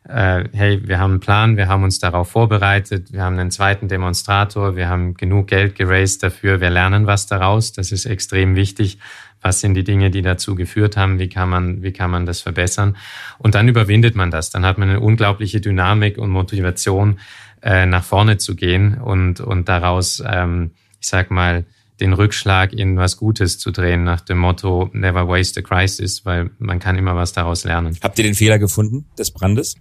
hey, 0.08 0.88
wir 0.88 1.00
haben 1.00 1.12
einen 1.12 1.20
Plan, 1.20 1.58
wir 1.58 1.68
haben 1.68 1.84
uns 1.84 2.00
darauf 2.00 2.30
vorbereitet, 2.30 3.12
wir 3.12 3.24
haben 3.24 3.38
einen 3.38 3.52
zweiten 3.52 3.88
Demonstrator, 3.88 4.76
wir 4.76 4.88
haben 4.88 5.16
genug 5.16 5.48
Geld 5.48 5.76
geraced 5.76 6.24
dafür, 6.24 6.62
wir 6.62 6.70
lernen 6.70 7.08
was 7.08 7.26
daraus, 7.26 7.74
das 7.74 7.92
ist 7.92 8.06
extrem 8.06 8.56
wichtig. 8.56 9.00
Was 9.42 9.62
sind 9.62 9.76
die 9.76 9.84
Dinge, 9.84 10.10
die 10.10 10.24
dazu 10.24 10.56
geführt 10.56 10.98
haben? 10.98 11.20
Wie 11.20 11.30
kann 11.30 11.50
man, 11.50 11.84
wie 11.84 11.92
kann 11.92 12.10
man 12.10 12.26
das 12.26 12.42
verbessern? 12.42 12.98
Und 13.38 13.54
dann 13.54 13.68
überwindet 13.68 14.16
man 14.16 14.32
das. 14.32 14.50
Dann 14.50 14.66
hat 14.66 14.80
man 14.80 14.90
eine 14.90 15.00
unglaubliche 15.00 15.62
Dynamik 15.62 16.18
und 16.18 16.32
Motivation, 16.32 17.20
äh, 17.62 17.86
nach 17.86 18.04
vorne 18.04 18.38
zu 18.38 18.56
gehen 18.56 18.96
und, 19.00 19.40
und 19.40 19.70
daraus, 19.70 20.24
ähm, 20.26 20.72
ich 21.00 21.08
sag 21.08 21.32
mal, 21.32 21.66
den 22.00 22.14
Rückschlag 22.14 22.74
in 22.74 22.98
was 22.98 23.18
Gutes 23.18 23.58
zu 23.58 23.72
drehen, 23.72 24.04
nach 24.04 24.22
dem 24.22 24.38
Motto 24.38 24.90
Never 24.94 25.28
waste 25.28 25.62
a 25.62 25.64
crisis, 25.64 26.26
weil 26.26 26.52
man 26.60 26.80
kann 26.80 26.98
immer 26.98 27.16
was 27.16 27.34
daraus 27.34 27.64
lernen. 27.64 27.98
Habt 28.04 28.18
ihr 28.20 28.24
den 28.24 28.36
Fehler 28.36 28.60
gefunden 28.60 29.06
des 29.18 29.32
Brandes? 29.32 29.76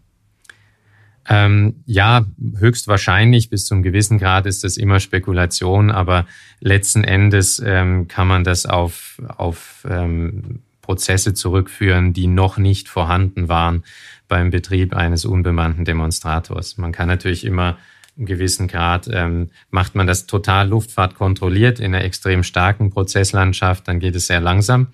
Ähm, 1.29 1.83
ja, 1.87 2.25
höchstwahrscheinlich 2.59 3.51
bis 3.51 3.67
zum 3.67 3.83
gewissen 3.83 4.19
Grad 4.19 4.47
ist 4.47 4.65
das 4.65 4.77
immer 4.77 5.01
Spekulation, 5.01 5.91
aber 5.91 6.27
letzten 6.61 7.05
Endes 7.05 7.61
ähm, 7.65 8.07
kann 8.07 8.29
man 8.29 8.45
das 8.45 8.67
auf, 8.67 9.21
auf 9.37 9.85
ähm, 9.89 10.61
Prozesse 10.83 11.35
zurückführen, 11.35 12.12
die 12.12 12.29
noch 12.29 12.59
nicht 12.59 12.89
vorhanden 12.89 13.49
waren 13.49 13.83
beim 14.29 14.51
Betrieb 14.51 14.95
eines 14.95 15.25
unbemannten 15.25 15.85
Demonstrators. 15.85 16.79
Man 16.79 16.93
kann 16.93 17.09
natürlich 17.09 17.45
immer 17.45 17.77
im 18.17 18.25
gewissen 18.25 18.69
Grad, 18.69 19.09
ähm, 19.12 19.51
macht 19.71 19.95
man 19.95 20.07
das 20.07 20.27
total 20.27 20.69
Luftfahrt 20.69 21.17
kontrolliert 21.17 21.81
in 21.81 21.95
einer 21.95 22.05
extrem 22.05 22.45
starken 22.45 22.91
Prozesslandschaft, 22.91 23.89
dann 23.89 24.01
geht 24.01 24.15
es 24.15 24.29
sehr 24.29 24.41
langsam. 24.41 24.89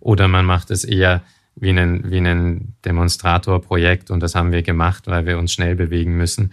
Oder 0.00 0.28
man 0.28 0.46
macht 0.46 0.70
es 0.70 0.84
eher 0.84 1.22
wie 1.56 1.70
ein, 1.70 2.10
wie 2.10 2.18
ein 2.18 2.74
Demonstratorprojekt 2.84 4.10
und 4.10 4.20
das 4.20 4.34
haben 4.34 4.52
wir 4.52 4.62
gemacht, 4.62 5.06
weil 5.06 5.26
wir 5.26 5.38
uns 5.38 5.52
schnell 5.52 5.76
bewegen 5.76 6.16
müssen. 6.16 6.52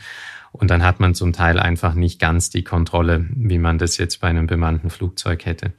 Und 0.51 0.69
dann 0.69 0.83
hat 0.83 0.99
man 0.99 1.15
zum 1.15 1.31
Teil 1.33 1.59
einfach 1.59 1.93
nicht 1.93 2.19
ganz 2.19 2.49
die 2.49 2.63
Kontrolle, 2.63 3.25
wie 3.33 3.57
man 3.57 3.77
das 3.77 3.97
jetzt 3.97 4.19
bei 4.19 4.27
einem 4.27 4.47
bemannten 4.47 4.89
Flugzeug 4.89 5.45
hätte. 5.45 5.71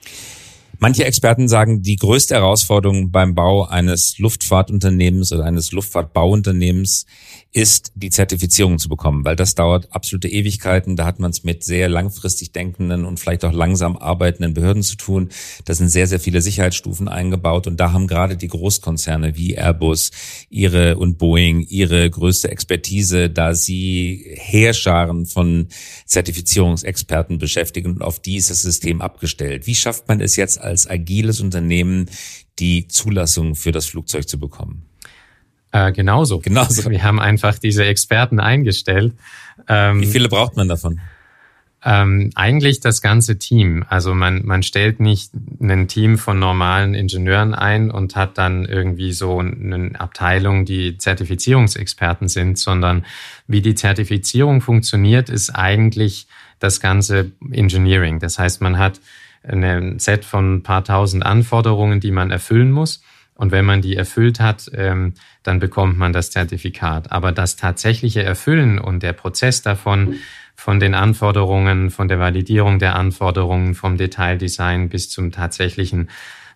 Manche 0.82 1.04
Experten 1.04 1.46
sagen, 1.46 1.80
die 1.82 1.94
größte 1.94 2.34
Herausforderung 2.34 3.12
beim 3.12 3.36
Bau 3.36 3.64
eines 3.64 4.18
Luftfahrtunternehmens 4.18 5.30
oder 5.30 5.44
eines 5.44 5.70
Luftfahrtbauunternehmens 5.70 7.06
ist, 7.52 7.92
die 7.94 8.10
Zertifizierung 8.10 8.80
zu 8.80 8.88
bekommen, 8.88 9.24
weil 9.24 9.36
das 9.36 9.54
dauert 9.54 9.94
absolute 9.94 10.26
Ewigkeiten. 10.26 10.96
Da 10.96 11.04
hat 11.06 11.20
man 11.20 11.30
es 11.30 11.44
mit 11.44 11.62
sehr 11.62 11.88
langfristig 11.88 12.50
denkenden 12.50 13.04
und 13.04 13.20
vielleicht 13.20 13.44
auch 13.44 13.52
langsam 13.52 13.96
arbeitenden 13.96 14.54
Behörden 14.54 14.82
zu 14.82 14.96
tun. 14.96 15.28
Da 15.66 15.74
sind 15.74 15.88
sehr, 15.88 16.08
sehr 16.08 16.18
viele 16.18 16.40
Sicherheitsstufen 16.40 17.06
eingebaut 17.06 17.68
und 17.68 17.78
da 17.78 17.92
haben 17.92 18.08
gerade 18.08 18.36
die 18.36 18.48
Großkonzerne 18.48 19.36
wie 19.36 19.56
Airbus 19.56 20.10
ihre 20.50 20.96
und 20.96 21.16
Boeing 21.16 21.60
ihre 21.60 22.10
größte 22.10 22.50
Expertise, 22.50 23.30
da 23.30 23.54
sie 23.54 24.34
Heerscharen 24.34 25.26
von 25.26 25.68
Zertifizierungsexperten 26.06 27.38
beschäftigen 27.38 27.92
und 27.92 28.02
auf 28.02 28.18
die 28.18 28.34
ist 28.34 28.50
das 28.50 28.62
System 28.62 29.00
abgestellt. 29.00 29.68
Wie 29.68 29.76
schafft 29.76 30.08
man 30.08 30.20
es 30.20 30.34
jetzt 30.34 30.60
als 30.60 30.71
agiles 30.88 31.40
Unternehmen 31.40 32.06
die 32.58 32.88
Zulassung 32.88 33.54
für 33.54 33.72
das 33.72 33.86
Flugzeug 33.86 34.28
zu 34.28 34.38
bekommen? 34.38 34.84
Äh, 35.72 35.92
genauso. 35.92 36.38
Genauso. 36.38 36.90
Wir 36.90 37.02
haben 37.02 37.18
einfach 37.18 37.58
diese 37.58 37.84
Experten 37.84 38.40
eingestellt. 38.40 39.14
Ähm, 39.68 40.00
Wie 40.00 40.06
viele 40.06 40.28
braucht 40.28 40.56
man 40.56 40.68
davon? 40.68 41.00
Ähm, 41.84 42.30
eigentlich 42.36 42.78
das 42.78 43.02
ganze 43.02 43.38
Team. 43.38 43.84
Also 43.88 44.14
man, 44.14 44.46
man 44.46 44.62
stellt 44.62 45.00
nicht 45.00 45.32
ein 45.60 45.88
Team 45.88 46.16
von 46.16 46.38
normalen 46.38 46.94
Ingenieuren 46.94 47.54
ein 47.54 47.90
und 47.90 48.14
hat 48.14 48.38
dann 48.38 48.66
irgendwie 48.66 49.12
so 49.12 49.40
eine 49.40 49.98
Abteilung, 49.98 50.64
die 50.64 50.96
Zertifizierungsexperten 50.96 52.28
sind, 52.28 52.56
sondern 52.58 53.04
wie 53.48 53.62
die 53.62 53.74
Zertifizierung 53.74 54.60
funktioniert, 54.60 55.28
ist 55.28 55.50
eigentlich 55.50 56.28
das 56.60 56.80
ganze 56.80 57.32
Engineering. 57.50 58.20
Das 58.20 58.38
heißt, 58.38 58.60
man 58.60 58.78
hat 58.78 59.00
ein 59.44 59.98
Set 59.98 60.24
von 60.24 60.56
ein 60.56 60.62
paar 60.62 60.84
tausend 60.84 61.24
Anforderungen, 61.24 62.00
die 62.00 62.10
man 62.10 62.30
erfüllen 62.30 62.70
muss. 62.70 63.02
Und 63.34 63.50
wenn 63.50 63.64
man 63.64 63.82
die 63.82 63.96
erfüllt 63.96 64.40
hat, 64.40 64.70
ähm, 64.74 65.14
dann 65.42 65.58
bekommt 65.58 65.98
man 65.98 66.12
das 66.12 66.30
Zertifikat. 66.30 67.10
Aber 67.10 67.32
das 67.32 67.56
tatsächliche 67.56 68.22
Erfüllen 68.22 68.78
und 68.78 69.02
der 69.02 69.14
Prozess 69.14 69.62
davon, 69.62 70.16
von 70.54 70.78
den 70.78 70.94
Anforderungen, 70.94 71.90
von 71.90 72.08
der 72.08 72.18
Validierung 72.18 72.78
der 72.78 72.94
Anforderungen, 72.94 73.74
vom 73.74 73.96
Detaildesign 73.96 74.90
bis 74.90 75.10
zum 75.10 75.32
tatsächlichen 75.32 76.08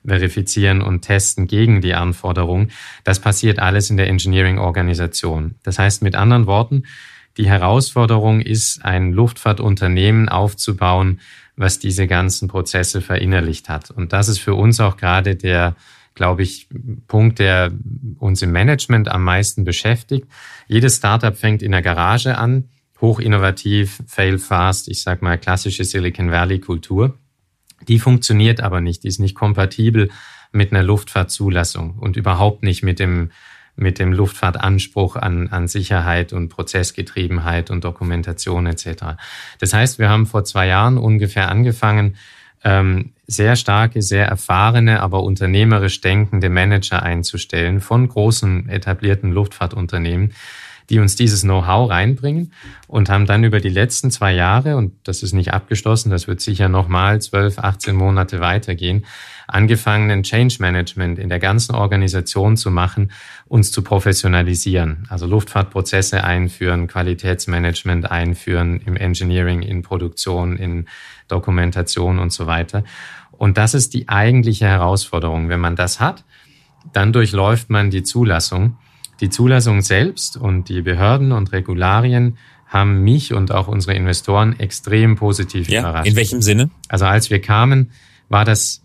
Verifizieren 0.05 0.83
und 0.83 1.01
Testen 1.01 1.49
gegen 1.49 1.81
die 1.81 1.95
Anforderungen, 1.95 2.71
das 3.03 3.19
passiert 3.19 3.59
alles 3.59 3.91
in 3.91 3.97
der 3.97 4.09
Engineering-Organisation. 4.09 5.57
Das 5.65 5.79
heißt 5.79 6.03
mit 6.03 6.15
anderen 6.15 6.47
Worten, 6.47 6.85
die 7.37 7.49
Herausforderung 7.49 8.41
ist, 8.41 8.85
ein 8.85 9.13
Luftfahrtunternehmen 9.13 10.29
aufzubauen, 10.29 11.21
was 11.57 11.79
diese 11.79 12.07
ganzen 12.07 12.49
Prozesse 12.49 13.01
verinnerlicht 13.01 13.69
hat. 13.69 13.91
Und 13.91 14.13
das 14.13 14.29
ist 14.29 14.39
für 14.39 14.55
uns 14.55 14.79
auch 14.79 14.97
gerade 14.97 15.37
der, 15.37 15.75
glaube 16.15 16.43
ich, 16.43 16.69
Punkt, 17.09 17.39
der 17.39 17.73
uns 18.19 18.43
im 18.43 18.53
Management 18.53 19.09
am 19.09 19.25
meisten 19.25 19.65
beschäftigt. 19.65 20.29
Jedes 20.69 20.97
Startup 20.97 21.37
fängt 21.37 21.63
in 21.63 21.73
der 21.73 21.83
Garage 21.83 22.37
an, 22.37 22.69
hoch 23.01 23.21
innovativ, 23.21 24.03
fail 24.07 24.39
fast, 24.39 24.89
ich 24.89 25.03
sag 25.03 25.23
mal 25.23 25.39
klassische 25.39 25.85
Silicon 25.85 26.31
Valley 26.31 26.61
Kultur. 26.61 27.19
Die 27.89 27.99
funktioniert 27.99 28.61
aber 28.61 28.81
nicht, 28.81 29.05
die 29.05 29.09
ist 29.09 29.21
nicht 29.21 29.35
kompatibel 29.35 30.11
mit 30.53 30.73
einer 30.73 30.83
Luftfahrtzulassung 30.83 31.99
und 31.99 32.17
überhaupt 32.17 32.63
nicht 32.63 32.83
mit 32.83 32.99
dem 32.99 33.31
mit 33.77 33.99
dem 33.99 34.13
Luftfahrtanspruch 34.13 35.17
an, 35.17 35.49
an 35.49 35.69
Sicherheit 35.69 36.33
und 36.33 36.49
Prozessgetriebenheit 36.49 37.71
und 37.71 37.85
Dokumentation 37.85 38.67
etc. 38.67 39.17
Das 39.61 39.73
heißt, 39.73 39.99
wir 39.99 40.09
haben 40.09 40.27
vor 40.27 40.45
zwei 40.45 40.67
Jahren 40.67 40.99
ungefähr 40.99 41.51
angefangen, 41.51 42.17
ähm, 42.65 43.13
sehr 43.27 43.57
starke, 43.57 44.03
sehr 44.03 44.27
erfahrene, 44.27 45.01
aber 45.01 45.23
unternehmerisch 45.23 46.01
denkende 46.01 46.49
Manager 46.49 47.03
einzustellen 47.03 47.81
von 47.81 48.09
großen 48.09 48.69
etablierten 48.69 49.31
Luftfahrtunternehmen, 49.33 50.33
die 50.91 50.99
uns 50.99 51.17
dieses 51.17 51.43
Know-how 51.43 51.91
reinbringen 51.91 52.53
und 52.87 53.09
haben 53.09 53.27
dann 53.27 53.45
über 53.45 53.61
die 53.61 53.69
letzten 53.69 54.11
zwei 54.11 54.33
Jahre, 54.33 54.77
und 54.77 54.93
das 55.05 55.23
ist 55.23 55.33
nicht 55.33 55.53
abgeschlossen, 55.53 56.11
das 56.11 56.29
wird 56.29 56.41
sicher 56.41 56.69
nochmal 56.69 57.21
12, 57.21 57.59
18 57.59 57.95
Monate 57.95 58.41
weitergehen, 58.41 59.05
angefangen, 59.49 60.11
ein 60.11 60.23
Change 60.23 60.57
Management 60.61 61.19
in 61.19 61.29
der 61.29 61.39
ganzen 61.39 61.75
Organisation 61.75 62.57
zu 62.57 62.71
machen, 62.71 63.13
uns 63.47 63.73
zu 63.73 63.83
professionalisieren. 63.83 65.07
Also 65.09 65.27
Luftfahrtprozesse 65.27 66.25
einführen, 66.25 66.87
Qualitätsmanagement 66.87 68.11
einführen 68.11 68.81
im 68.85 68.97
Engineering, 68.97 69.63
in 69.63 69.83
Produktion, 69.83 70.57
in 70.57 70.87
Dokumentation 71.29 72.19
und 72.19 72.33
so 72.33 72.47
weiter. 72.47 72.85
Und 73.33 73.59
das 73.59 73.75
ist 73.75 73.95
die 73.95 74.09
eigentliche 74.09 74.67
Herausforderung. 74.67 75.49
Wenn 75.49 75.61
man 75.61 75.77
das 75.77 76.01
hat, 76.01 76.25
dann 76.93 77.13
durchläuft 77.13 77.71
man 77.71 77.91
die 77.91 78.03
Zulassung. 78.03 78.79
Die 79.21 79.31
Zulassung 79.31 79.81
selbst 79.81 80.37
und 80.37 80.69
die 80.69 80.83
Behörden 80.83 81.33
und 81.33 81.53
Regularien 81.53 82.37
haben 82.67 83.03
mich 83.03 83.33
und 83.33 83.53
auch 83.53 83.69
unsere 83.69 83.95
Investoren 83.95 84.59
extrem 84.59 85.17
positiv 85.17 85.69
ja, 85.69 85.81
überrascht. 85.81 86.09
In 86.09 86.17
welchem 86.17 86.43
Sinne? 86.43 86.71
Also 86.89 87.07
als 87.07 87.31
wir 87.31 87.41
kamen, 87.41 87.91
war 88.29 88.45
das 88.45 88.83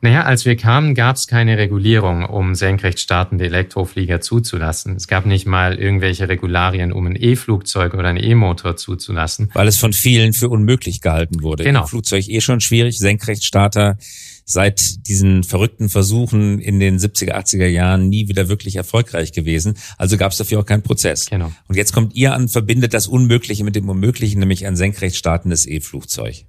naja, 0.00 0.24
als 0.24 0.44
wir 0.44 0.56
kamen, 0.56 0.94
gab 0.94 1.16
es 1.16 1.26
keine 1.26 1.56
Regulierung, 1.56 2.26
um 2.26 2.54
senkrecht 2.54 3.00
startende 3.00 3.46
Elektroflieger 3.46 4.20
zuzulassen. 4.20 4.96
Es 4.96 5.08
gab 5.08 5.24
nicht 5.24 5.46
mal 5.46 5.78
irgendwelche 5.78 6.28
Regularien, 6.28 6.92
um 6.92 7.06
ein 7.06 7.16
E-Flugzeug 7.18 7.94
oder 7.94 8.08
einen 8.08 8.22
E-Motor 8.22 8.76
zuzulassen. 8.76 9.50
Weil 9.54 9.66
es 9.66 9.78
von 9.78 9.94
vielen 9.94 10.34
für 10.34 10.50
unmöglich 10.50 11.00
gehalten 11.00 11.42
wurde. 11.42 11.64
Genau. 11.64 11.86
Flugzeug 11.86 12.28
eh 12.28 12.42
schon 12.42 12.60
schwierig, 12.60 12.98
Senkrechtstarter 12.98 13.96
seit 14.44 15.08
diesen 15.08 15.42
verrückten 15.42 15.88
Versuchen 15.88 16.60
in 16.60 16.80
den 16.80 16.98
70er, 16.98 17.32
80er 17.32 17.66
Jahren 17.66 18.08
nie 18.08 18.28
wieder 18.28 18.48
wirklich 18.48 18.76
erfolgreich 18.76 19.32
gewesen. 19.32 19.74
Also 19.96 20.18
gab 20.18 20.32
es 20.32 20.38
dafür 20.38 20.60
auch 20.60 20.66
keinen 20.66 20.82
Prozess. 20.82 21.30
Genau. 21.30 21.50
Und 21.66 21.76
jetzt 21.76 21.92
kommt 21.92 22.14
ihr 22.14 22.34
an, 22.34 22.48
verbindet 22.48 22.92
das 22.92 23.06
Unmögliche 23.06 23.64
mit 23.64 23.74
dem 23.74 23.88
Unmöglichen, 23.88 24.40
nämlich 24.40 24.66
ein 24.66 24.76
senkrecht 24.76 25.16
startendes 25.16 25.66
E-Flugzeug. 25.66 26.44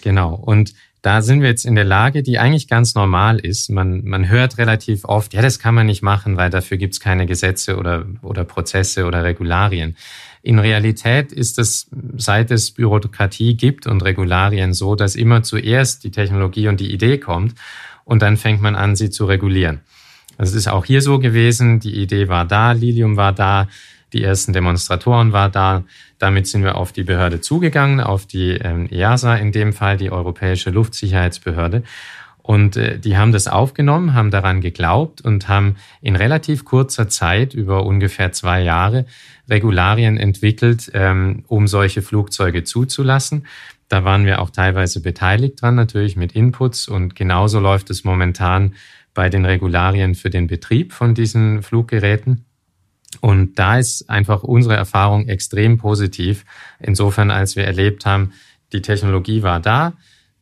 Genau. 0.00 0.34
Und 0.34 0.74
da 1.04 1.20
sind 1.20 1.42
wir 1.42 1.50
jetzt 1.50 1.66
in 1.66 1.74
der 1.74 1.84
Lage, 1.84 2.22
die 2.22 2.38
eigentlich 2.38 2.66
ganz 2.66 2.94
normal 2.94 3.38
ist. 3.38 3.68
Man, 3.68 4.06
man 4.06 4.26
hört 4.30 4.56
relativ 4.56 5.04
oft, 5.04 5.34
ja, 5.34 5.42
das 5.42 5.58
kann 5.58 5.74
man 5.74 5.84
nicht 5.84 6.00
machen, 6.00 6.38
weil 6.38 6.48
dafür 6.48 6.78
gibt's 6.78 6.98
keine 6.98 7.26
Gesetze 7.26 7.76
oder, 7.76 8.06
oder 8.22 8.44
Prozesse 8.44 9.04
oder 9.04 9.22
Regularien. 9.22 9.96
In 10.40 10.58
Realität 10.58 11.30
ist 11.30 11.58
es, 11.58 11.90
seit 12.16 12.50
es 12.50 12.70
Bürokratie 12.70 13.54
gibt 13.54 13.86
und 13.86 14.02
Regularien 14.02 14.72
so, 14.72 14.94
dass 14.94 15.14
immer 15.14 15.42
zuerst 15.42 16.04
die 16.04 16.10
Technologie 16.10 16.68
und 16.68 16.80
die 16.80 16.90
Idee 16.90 17.18
kommt 17.18 17.54
und 18.04 18.22
dann 18.22 18.38
fängt 18.38 18.62
man 18.62 18.74
an, 18.74 18.96
sie 18.96 19.10
zu 19.10 19.26
regulieren. 19.26 19.80
Das 20.38 20.54
ist 20.54 20.68
auch 20.68 20.86
hier 20.86 21.02
so 21.02 21.18
gewesen. 21.18 21.80
Die 21.80 22.00
Idee 22.00 22.28
war 22.28 22.46
da, 22.46 22.72
Lilium 22.72 23.18
war 23.18 23.32
da, 23.32 23.68
die 24.14 24.22
ersten 24.22 24.52
Demonstratoren 24.52 25.32
war 25.32 25.50
da. 25.50 25.84
Damit 26.18 26.46
sind 26.46 26.62
wir 26.62 26.76
auf 26.76 26.92
die 26.92 27.02
Behörde 27.02 27.40
zugegangen, 27.40 28.00
auf 28.00 28.26
die 28.26 28.52
ähm, 28.52 28.88
EASA 28.90 29.36
in 29.36 29.52
dem 29.52 29.72
Fall, 29.72 29.96
die 29.96 30.10
Europäische 30.10 30.70
Luftsicherheitsbehörde. 30.70 31.82
Und 32.44 32.76
äh, 32.76 32.98
die 32.98 33.16
haben 33.16 33.32
das 33.32 33.48
aufgenommen, 33.48 34.14
haben 34.14 34.30
daran 34.30 34.60
geglaubt 34.60 35.22
und 35.22 35.48
haben 35.48 35.76
in 36.00 36.14
relativ 36.14 36.64
kurzer 36.64 37.08
Zeit, 37.08 37.54
über 37.54 37.84
ungefähr 37.84 38.32
zwei 38.32 38.62
Jahre, 38.62 39.06
Regularien 39.48 40.16
entwickelt, 40.16 40.90
ähm, 40.94 41.44
um 41.48 41.66
solche 41.66 42.02
Flugzeuge 42.02 42.62
zuzulassen. 42.62 43.46
Da 43.88 44.04
waren 44.04 44.26
wir 44.26 44.40
auch 44.40 44.50
teilweise 44.50 45.00
beteiligt 45.00 45.60
dran, 45.62 45.74
natürlich 45.74 46.16
mit 46.16 46.32
Inputs. 46.32 46.86
Und 46.86 47.16
genauso 47.16 47.60
läuft 47.60 47.90
es 47.90 48.04
momentan 48.04 48.74
bei 49.14 49.28
den 49.28 49.44
Regularien 49.44 50.14
für 50.14 50.30
den 50.30 50.46
Betrieb 50.46 50.92
von 50.92 51.14
diesen 51.14 51.62
Fluggeräten. 51.62 52.44
Und 53.24 53.58
da 53.58 53.78
ist 53.78 54.10
einfach 54.10 54.42
unsere 54.42 54.76
Erfahrung 54.76 55.28
extrem 55.28 55.78
positiv. 55.78 56.44
Insofern, 56.78 57.30
als 57.30 57.56
wir 57.56 57.64
erlebt 57.64 58.04
haben, 58.04 58.34
die 58.74 58.82
Technologie 58.82 59.42
war 59.42 59.60
da, 59.60 59.94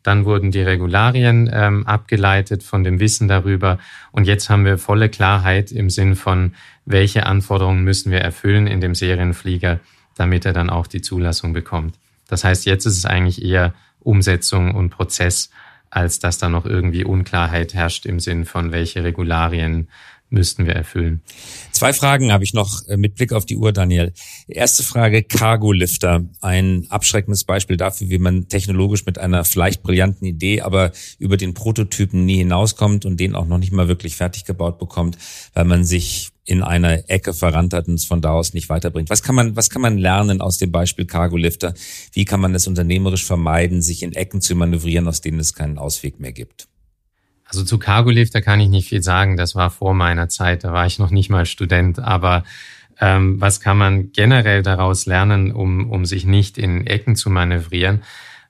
dann 0.03 0.25
wurden 0.25 0.51
die 0.51 0.63
Regularien 0.63 1.49
ähm, 1.53 1.87
abgeleitet 1.87 2.65
von 2.65 2.83
dem 2.83 2.99
Wissen 2.99 3.29
darüber. 3.29 3.79
Und 4.11 4.27
jetzt 4.27 4.51
haben 4.51 4.65
wir 4.65 4.79
volle 4.79 5.09
Klarheit 5.11 5.71
im 5.71 5.91
Sinn 5.91 6.17
von, 6.17 6.55
welche 6.85 7.25
Anforderungen 7.25 7.85
müssen 7.85 8.11
wir 8.11 8.19
erfüllen 8.19 8.67
in 8.67 8.81
dem 8.81 8.97
Serienflieger, 8.97 9.79
damit 10.17 10.45
er 10.45 10.53
dann 10.53 10.69
auch 10.69 10.89
die 10.89 11.03
Zulassung 11.03 11.53
bekommt. 11.53 11.95
Das 12.27 12.43
heißt, 12.43 12.67
jetzt 12.67 12.85
ist 12.85 12.99
es 12.99 13.07
eigentlich 13.07 13.45
eher 13.45 13.75
Umsetzung 14.01 14.75
und 14.75 14.91
Prozess, 14.91 15.51
als 15.89 16.19
dass 16.19 16.39
da 16.39 16.49
noch 16.49 16.67
irgendwie 16.67 17.05
Unklarheit 17.05 17.75
herrscht 17.75 18.07
im 18.07 18.19
Sinn 18.19 18.45
von, 18.45 18.73
welche 18.73 19.05
Regularien 19.05 19.87
müssten 20.33 20.67
wir 20.67 20.75
erfüllen. 20.75 21.21
Zwei 21.83 21.95
Fragen 21.95 22.31
habe 22.31 22.45
ich 22.45 22.55
noch 22.55 22.87
äh, 22.87 22.97
mit 22.97 23.17
Blick 23.17 23.33
auf 23.33 23.45
die 23.45 23.57
Uhr, 23.57 23.73
Daniel. 23.73 24.13
Erste 24.47 24.85
Frage, 24.85 25.25
Cargo-Lifter. 25.25 26.25
Ein 26.41 26.87
abschreckendes 26.91 27.43
Beispiel 27.43 27.77
dafür, 27.77 28.09
wie 28.09 28.19
man 28.19 28.47
technologisch 28.47 29.05
mit 29.05 29.19
einer 29.19 29.45
vielleicht 29.45 29.83
brillanten 29.83 30.25
Idee, 30.25 30.61
aber 30.61 30.93
über 31.19 31.37
den 31.37 31.55
Prototypen 31.55 32.25
nie 32.25 32.37
hinauskommt 32.37 33.05
und 33.05 33.19
den 33.19 33.35
auch 33.35 33.47
noch 33.47 33.59
nicht 33.59 33.73
mal 33.73 33.89
wirklich 33.89 34.15
fertig 34.15 34.45
gebaut 34.45 34.79
bekommt, 34.79 35.19
weil 35.55 35.65
man 35.65 35.83
sich 35.83 36.31
in 36.45 36.63
einer 36.63 37.11
Ecke 37.11 37.35
verrannt 37.35 37.75
hat 37.75 37.89
und 37.89 37.95
es 37.95 38.05
von 38.05 38.21
da 38.21 38.31
aus 38.31 38.55
nicht 38.55 38.69
weiterbringt. 38.69 39.11
Was 39.11 39.25
kann 39.25 39.35
man, 39.35 39.57
was 39.57 39.69
kann 39.69 39.83
man 39.83 39.99
lernen 39.99 40.41
aus 40.41 40.59
dem 40.59 40.71
Beispiel 40.71 41.07
Cargo-Lifter? 41.07 41.75
Wie 42.13 42.25
kann 42.25 42.41
man 42.41 42.55
es 42.55 42.69
unternehmerisch 42.69 43.25
vermeiden, 43.25 43.83
sich 43.83 44.05
in 44.05 44.13
Ecken 44.13 44.41
zu 44.41 44.55
manövrieren, 44.55 45.09
aus 45.09 45.21
denen 45.21 45.41
es 45.41 45.53
keinen 45.53 45.79
Ausweg 45.79 46.21
mehr 46.21 46.33
gibt? 46.33 46.69
Also 47.53 47.65
zu 47.65 47.79
Cargo 47.79 48.09
Lifter 48.09 48.41
kann 48.41 48.61
ich 48.61 48.71
nicht 48.71 48.89
viel 48.89 49.03
sagen. 49.03 49.37
Das 49.37 49.55
war 49.55 49.69
vor 49.69 49.93
meiner 49.93 50.31
Zeit. 50.31 50.65
Da 50.65 50.73
war 50.73 50.87
ich 50.87 50.99
noch 50.99 51.11
nicht 51.11 51.29
mal 51.29 51.45
Student. 51.45 51.99
Aber 51.99 52.45
ähm, 52.99 53.39
was 53.43 53.61
kann 53.61 53.77
man 53.77 54.11
generell 54.13 54.63
daraus 54.63 55.05
lernen, 55.05 55.53
um, 55.53 55.91
um 55.91 56.07
sich 56.07 56.25
nicht 56.25 56.57
in 56.57 56.87
Ecken 56.87 57.15
zu 57.15 57.29
manövrieren? 57.29 58.05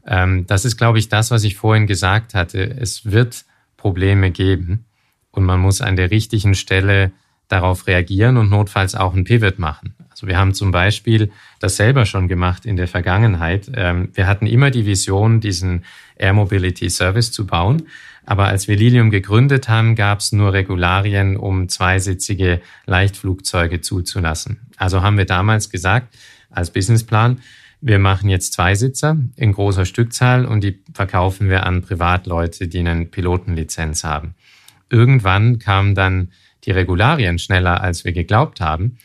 Ähm, 0.07 0.47
das 0.47 0.65
ist, 0.65 0.77
glaube 0.77 1.01
ich, 1.01 1.09
das, 1.09 1.33
was 1.33 1.43
ich 1.43 1.57
vorhin 1.57 1.89
gesagt 1.89 2.35
hatte. 2.35 2.63
Es 2.63 3.11
wird 3.11 3.45
Probleme 3.77 4.31
geben 4.31 4.85
und 5.33 5.43
man 5.43 5.59
muss 5.59 5.81
an 5.81 5.97
der 5.97 6.13
richtigen 6.13 6.55
Stelle 6.55 7.11
darauf 7.49 7.89
reagieren 7.89 8.37
und 8.37 8.51
notfalls 8.51 8.95
auch 8.95 9.15
ein 9.15 9.25
Pivot 9.25 9.59
machen. 9.59 9.97
Also 10.13 10.27
wir 10.29 10.39
haben 10.39 10.55
zum 10.55 10.71
Beispiel 10.71 11.33
das 11.59 11.77
selber 11.77 12.07
schon 12.07 12.29
gemacht 12.29 12.65
in 12.65 12.77
der 12.77 12.89
Vergangenheit. 12.89 13.71
Ähm, 13.75 14.11
wir 14.15 14.27
hatten 14.27 14.47
immer 14.47 14.71
die 14.71 14.87
Vision, 14.87 15.41
diesen 15.41 15.85
Air 16.17 16.35
Mobility 16.35 16.89
Service 16.89 17.33
zu 17.33 17.47
bauen. 17.47 17.89
Aber 18.25 18.47
als 18.47 18.69
wir 18.69 18.77
Lilium 18.77 19.11
gegründet 19.11 19.69
haben, 19.69 19.97
gab 19.97 20.21
es 20.21 20.33
nur 20.33 20.53
Regularien, 20.53 21.37
um 21.37 21.69
zweisitzige 21.69 22.61
Leichtflugzeuge 22.87 23.81
zuzulassen. 23.81 24.61
Also 24.77 25.03
haben 25.03 25.19
wir 25.19 25.25
damals 25.25 25.71
gesagt, 25.71 26.15
als 26.51 26.71
Businessplan, 26.71 27.41
wir 27.81 27.99
machen 27.99 28.29
jetzt 28.29 28.53
Zweisitzer 28.53 29.17
in 29.35 29.53
großer 29.53 29.85
Stückzahl 29.85 30.45
und 30.45 30.63
die 30.63 30.79
verkaufen 30.95 31.49
wir 31.49 31.67
an 31.67 31.83
Privatleute, 31.83 32.69
die 32.69 32.79
eine 32.79 33.07
Pilotenlizenz 33.07 34.05
haben. 34.05 34.37
Irgendwann 34.89 35.59
kamen 35.59 35.97
dann 35.97 36.31
die 36.65 36.71
Regularien 36.71 37.41
schneller, 37.41 37.81
als 37.81 38.05
wir 38.05 38.13
geglaubt 38.13 38.61
haben. 38.61 38.99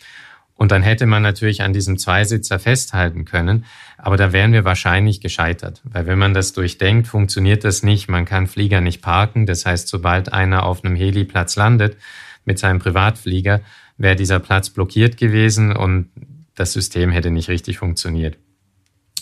Und 0.57 0.71
dann 0.71 0.81
hätte 0.81 1.05
man 1.05 1.21
natürlich 1.21 1.61
an 1.61 1.71
diesem 1.71 1.97
Zweisitzer 1.97 2.57
festhalten 2.57 3.25
können, 3.25 3.65
aber 3.97 4.17
da 4.17 4.33
wären 4.33 4.53
wir 4.53 4.65
wahrscheinlich 4.65 5.21
gescheitert. 5.21 5.81
Weil 5.83 6.07
wenn 6.07 6.17
man 6.17 6.33
das 6.33 6.53
durchdenkt, 6.53 7.07
funktioniert 7.07 7.63
das 7.63 7.83
nicht. 7.83 8.09
Man 8.09 8.25
kann 8.25 8.47
Flieger 8.47 8.81
nicht 8.81 9.01
parken. 9.01 9.45
Das 9.45 9.65
heißt, 9.65 9.87
sobald 9.87 10.33
einer 10.33 10.63
auf 10.63 10.83
einem 10.83 10.95
Heliplatz 10.95 11.55
landet, 11.55 11.95
mit 12.43 12.57
seinem 12.57 12.79
Privatflieger, 12.79 13.61
wäre 13.97 14.15
dieser 14.15 14.39
Platz 14.39 14.69
blockiert 14.69 15.17
gewesen 15.17 15.75
und 15.75 16.09
das 16.55 16.73
System 16.73 17.11
hätte 17.11 17.29
nicht 17.29 17.49
richtig 17.49 17.77
funktioniert. 17.77 18.37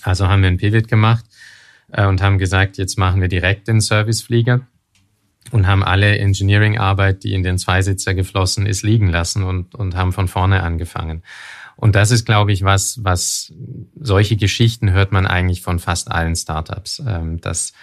Also 0.03 0.27
haben 0.27 0.41
wir 0.41 0.47
einen 0.47 0.57
Pivot 0.57 0.87
gemacht 0.87 1.25
äh, 1.91 2.05
und 2.05 2.21
haben 2.21 2.37
gesagt, 2.37 2.77
jetzt 2.77 2.97
machen 2.97 3.19
wir 3.19 3.27
direkt 3.27 3.67
den 3.67 3.81
Serviceflieger 3.81 4.61
und 5.51 5.67
haben 5.67 5.83
alle 5.83 6.17
Engineering-Arbeit, 6.17 7.23
die 7.23 7.33
in 7.33 7.43
den 7.43 7.57
Zweisitzer 7.57 8.13
geflossen 8.13 8.65
ist, 8.65 8.83
liegen 8.83 9.09
lassen 9.09 9.43
und, 9.43 9.75
und 9.75 9.95
haben 9.95 10.13
von 10.13 10.27
vorne 10.27 10.63
angefangen. 10.63 11.23
Und 11.75 11.95
das 11.95 12.11
ist, 12.11 12.25
glaube 12.25 12.53
ich, 12.53 12.63
was, 12.63 13.03
was 13.03 13.53
solche 13.99 14.37
Geschichten 14.37 14.91
hört 14.91 15.11
man 15.11 15.27
eigentlich 15.27 15.61
von 15.61 15.79
fast 15.79 16.09
allen 16.09 16.35
Startups, 16.35 17.03
ähm, 17.05 17.41
dass 17.41 17.73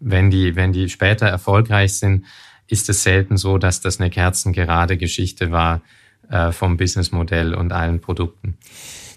wenn 0.00 0.30
die, 0.30 0.56
wenn 0.56 0.72
die 0.72 0.88
später 0.88 1.26
erfolgreich 1.26 1.94
sind, 1.94 2.24
ist 2.66 2.88
es 2.88 3.02
selten 3.02 3.36
so, 3.36 3.58
dass 3.58 3.80
das 3.80 4.00
eine 4.00 4.10
kerzengerade 4.10 4.96
Geschichte 4.96 5.52
war 5.52 5.82
äh, 6.30 6.50
vom 6.50 6.76
Businessmodell 6.76 7.54
und 7.54 7.72
allen 7.72 8.00
Produkten. 8.00 8.56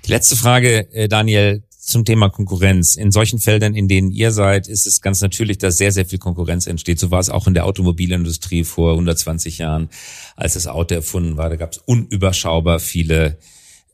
Die 0.06 0.12
letzte 0.12 0.36
Frage, 0.36 0.91
äh, 0.94 1.08
Daniel, 1.08 1.63
zum 1.86 2.04
Thema 2.04 2.30
Konkurrenz. 2.30 2.95
In 2.95 3.12
solchen 3.12 3.39
Feldern, 3.39 3.76
in 3.76 3.88
denen 3.88 4.10
ihr 4.10 4.32
seid, 4.32 4.67
ist 4.67 4.88
es 4.88 5.02
ganz 5.02 5.21
natürlich, 5.21 5.60
dass 5.60 5.78
sehr, 5.78 5.91
sehr 5.91 6.06
viel 6.06 6.17
Konkurrenz 6.17 6.65
entsteht. 6.65 7.00
So 7.00 7.12
war 7.12 7.19
es 7.19 7.30
auch 7.30 7.45
in 7.45 7.54
der 7.54 7.65
Automobilindustrie 7.65 8.63
vor 8.63 8.93
120 8.93 9.60
Jahren, 9.60 9.89
als 10.36 10.56
das 10.56 10.65
Auto 10.65 10.95
erfunden 10.95 11.38
war. 11.38 11.50
Da 11.50 11.58
gab 11.58 11.74
es 11.74 11.78
unüberschaubar 11.78 12.80
viele 12.80 13.38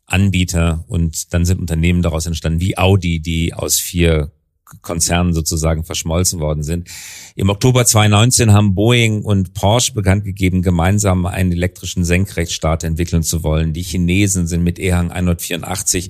Anbieter 0.06 0.86
und 0.88 1.34
dann 1.34 1.46
sind 1.46 1.60
Unternehmen 1.60 2.02
daraus 2.02 2.26
entstanden 2.26 2.62
wie 2.62 2.78
Audi, 2.78 3.20
die 3.20 3.54
aus 3.54 3.80
vier 3.80 4.32
Konzernen 4.82 5.34
sozusagen 5.34 5.84
verschmolzen 5.84 6.40
worden 6.40 6.64
sind. 6.64 6.90
Im 7.36 7.50
Oktober 7.50 7.86
2019 7.86 8.54
haben 8.54 8.74
Boeing 8.74 9.22
und 9.22 9.54
Porsche 9.54 9.94
bekannt 9.94 10.24
gegeben, 10.24 10.62
gemeinsam 10.62 11.26
einen 11.26 11.52
elektrischen 11.52 12.06
Senkrechtstarter 12.06 12.88
entwickeln 12.88 13.24
zu 13.24 13.44
wollen. 13.44 13.74
Die 13.74 13.84
Chinesen 13.84 14.48
sind 14.48 14.64
mit 14.64 14.80
EHang 14.80 15.12
184 15.12 16.10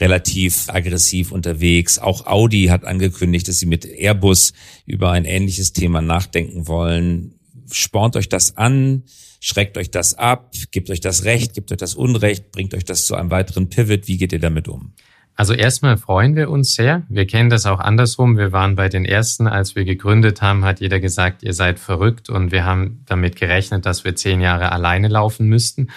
relativ 0.00 0.68
aggressiv 0.68 1.32
unterwegs. 1.32 1.98
Auch 1.98 2.26
Audi 2.26 2.66
hat 2.66 2.84
angekündigt, 2.84 3.48
dass 3.48 3.58
sie 3.58 3.66
mit 3.66 3.84
Airbus 3.86 4.52
über 4.86 5.12
ein 5.12 5.24
ähnliches 5.24 5.72
Thema 5.72 6.02
nachdenken 6.02 6.66
wollen. 6.66 7.34
Spornt 7.70 8.16
euch 8.16 8.28
das 8.28 8.56
an, 8.56 9.04
schreckt 9.40 9.78
euch 9.78 9.90
das 9.90 10.14
ab, 10.14 10.52
gebt 10.70 10.90
euch 10.90 11.00
das 11.00 11.24
Recht, 11.24 11.54
gebt 11.54 11.70
euch 11.72 11.78
das 11.78 11.94
Unrecht, 11.94 12.50
bringt 12.50 12.74
euch 12.74 12.84
das 12.84 13.06
zu 13.06 13.14
einem 13.14 13.30
weiteren 13.30 13.68
Pivot. 13.68 14.08
Wie 14.08 14.16
geht 14.16 14.32
ihr 14.32 14.40
damit 14.40 14.68
um? 14.68 14.92
Also 15.36 15.52
erstmal 15.52 15.96
freuen 15.96 16.36
wir 16.36 16.48
uns 16.48 16.74
sehr. 16.74 17.02
Wir 17.08 17.26
kennen 17.26 17.50
das 17.50 17.66
auch 17.66 17.80
andersrum. 17.80 18.36
Wir 18.36 18.52
waren 18.52 18.76
bei 18.76 18.88
den 18.88 19.04
ersten, 19.04 19.48
als 19.48 19.74
wir 19.74 19.84
gegründet 19.84 20.42
haben, 20.42 20.64
hat 20.64 20.80
jeder 20.80 21.00
gesagt, 21.00 21.42
ihr 21.42 21.54
seid 21.54 21.80
verrückt 21.80 22.30
und 22.30 22.52
wir 22.52 22.64
haben 22.64 23.02
damit 23.06 23.34
gerechnet, 23.34 23.84
dass 23.84 24.04
wir 24.04 24.14
zehn 24.14 24.40
Jahre 24.40 24.70
alleine 24.70 25.08
laufen 25.08 25.48
müssten. 25.48 25.88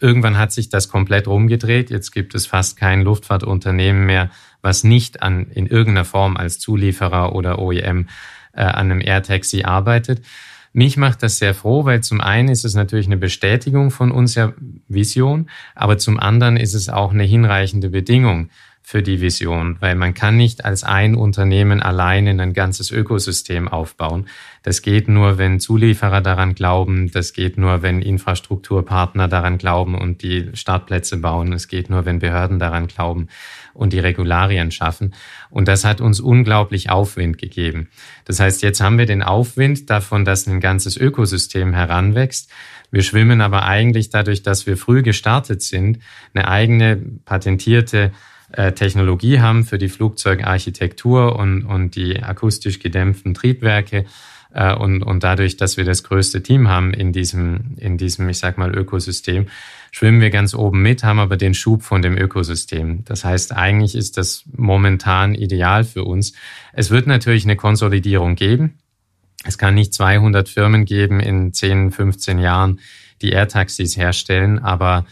Irgendwann 0.00 0.38
hat 0.38 0.52
sich 0.52 0.68
das 0.68 0.88
komplett 0.88 1.26
rumgedreht. 1.26 1.90
Jetzt 1.90 2.12
gibt 2.12 2.34
es 2.34 2.46
fast 2.46 2.76
kein 2.76 3.02
Luftfahrtunternehmen 3.02 4.06
mehr, 4.06 4.30
was 4.62 4.84
nicht 4.84 5.22
an, 5.22 5.46
in 5.50 5.66
irgendeiner 5.66 6.04
Form 6.04 6.36
als 6.36 6.58
Zulieferer 6.58 7.34
oder 7.34 7.58
OEM 7.58 8.08
äh, 8.52 8.62
an 8.62 8.90
einem 8.90 9.00
AirTaxi 9.00 9.62
arbeitet. 9.62 10.22
Mich 10.72 10.96
macht 10.96 11.22
das 11.22 11.38
sehr 11.38 11.54
froh, 11.54 11.84
weil 11.84 12.02
zum 12.02 12.20
einen 12.20 12.48
ist 12.48 12.64
es 12.64 12.74
natürlich 12.74 13.06
eine 13.06 13.16
Bestätigung 13.16 13.92
von 13.92 14.10
unserer 14.10 14.54
Vision, 14.88 15.48
aber 15.76 15.98
zum 15.98 16.18
anderen 16.18 16.56
ist 16.56 16.74
es 16.74 16.88
auch 16.88 17.12
eine 17.12 17.22
hinreichende 17.22 17.90
Bedingung 17.90 18.48
für 18.86 19.02
die 19.02 19.22
Vision, 19.22 19.78
weil 19.80 19.94
man 19.94 20.12
kann 20.12 20.36
nicht 20.36 20.66
als 20.66 20.84
ein 20.84 21.14
Unternehmen 21.14 21.82
alleine 21.82 22.30
ein 22.42 22.52
ganzes 22.52 22.90
Ökosystem 22.90 23.66
aufbauen. 23.66 24.26
Das 24.62 24.82
geht 24.82 25.08
nur, 25.08 25.38
wenn 25.38 25.58
Zulieferer 25.58 26.20
daran 26.20 26.54
glauben, 26.54 27.10
das 27.10 27.32
geht 27.32 27.56
nur, 27.56 27.80
wenn 27.80 28.02
Infrastrukturpartner 28.02 29.26
daran 29.26 29.56
glauben 29.56 29.94
und 29.94 30.22
die 30.22 30.50
Startplätze 30.52 31.16
bauen, 31.16 31.54
es 31.54 31.66
geht 31.66 31.88
nur, 31.88 32.04
wenn 32.04 32.18
Behörden 32.18 32.58
daran 32.58 32.86
glauben 32.86 33.28
und 33.72 33.94
die 33.94 34.00
Regularien 34.00 34.70
schaffen. 34.70 35.14
Und 35.48 35.66
das 35.66 35.86
hat 35.86 36.02
uns 36.02 36.20
unglaublich 36.20 36.90
Aufwind 36.90 37.38
gegeben. 37.38 37.88
Das 38.26 38.38
heißt, 38.38 38.62
jetzt 38.62 38.82
haben 38.82 38.98
wir 38.98 39.06
den 39.06 39.22
Aufwind 39.22 39.88
davon, 39.88 40.26
dass 40.26 40.46
ein 40.46 40.60
ganzes 40.60 40.98
Ökosystem 40.98 41.72
heranwächst. 41.72 42.50
Wir 42.90 43.02
schwimmen 43.02 43.40
aber 43.40 43.64
eigentlich 43.64 44.10
dadurch, 44.10 44.42
dass 44.42 44.66
wir 44.66 44.76
früh 44.76 45.02
gestartet 45.02 45.62
sind, 45.62 46.00
eine 46.34 46.48
eigene 46.48 46.96
patentierte 47.24 48.12
Technologie 48.72 49.40
haben 49.40 49.64
für 49.64 49.78
die 49.78 49.88
Flugzeugarchitektur 49.88 51.36
und, 51.36 51.64
und 51.64 51.96
die 51.96 52.22
akustisch 52.22 52.78
gedämpften 52.78 53.34
Triebwerke. 53.34 54.04
Äh, 54.54 54.74
und, 54.74 55.02
und 55.02 55.24
dadurch, 55.24 55.56
dass 55.56 55.76
wir 55.76 55.84
das 55.84 56.04
größte 56.04 56.42
Team 56.42 56.68
haben 56.68 56.94
in 56.94 57.12
diesem, 57.12 57.76
in 57.76 57.98
diesem, 57.98 58.28
ich 58.28 58.38
sag 58.38 58.56
mal, 58.56 58.74
Ökosystem, 58.74 59.46
schwimmen 59.90 60.20
wir 60.20 60.30
ganz 60.30 60.54
oben 60.54 60.80
mit, 60.82 61.04
haben 61.04 61.18
aber 61.18 61.36
den 61.36 61.54
Schub 61.54 61.82
von 61.82 62.02
dem 62.02 62.16
Ökosystem. 62.16 63.04
Das 63.04 63.24
heißt, 63.24 63.52
eigentlich 63.52 63.94
ist 63.94 64.16
das 64.16 64.44
momentan 64.56 65.34
ideal 65.34 65.84
für 65.84 66.04
uns. 66.04 66.32
Es 66.72 66.90
wird 66.90 67.06
natürlich 67.06 67.44
eine 67.44 67.56
Konsolidierung 67.56 68.36
geben. 68.36 68.78
Es 69.44 69.58
kann 69.58 69.74
nicht 69.74 69.92
200 69.92 70.48
Firmen 70.48 70.84
geben 70.84 71.20
in 71.20 71.52
10, 71.52 71.90
15 71.90 72.38
Jahren, 72.38 72.80
die 73.22 73.30
Airtaxis 73.30 73.96
herstellen, 73.96 74.58
aber 74.58 75.04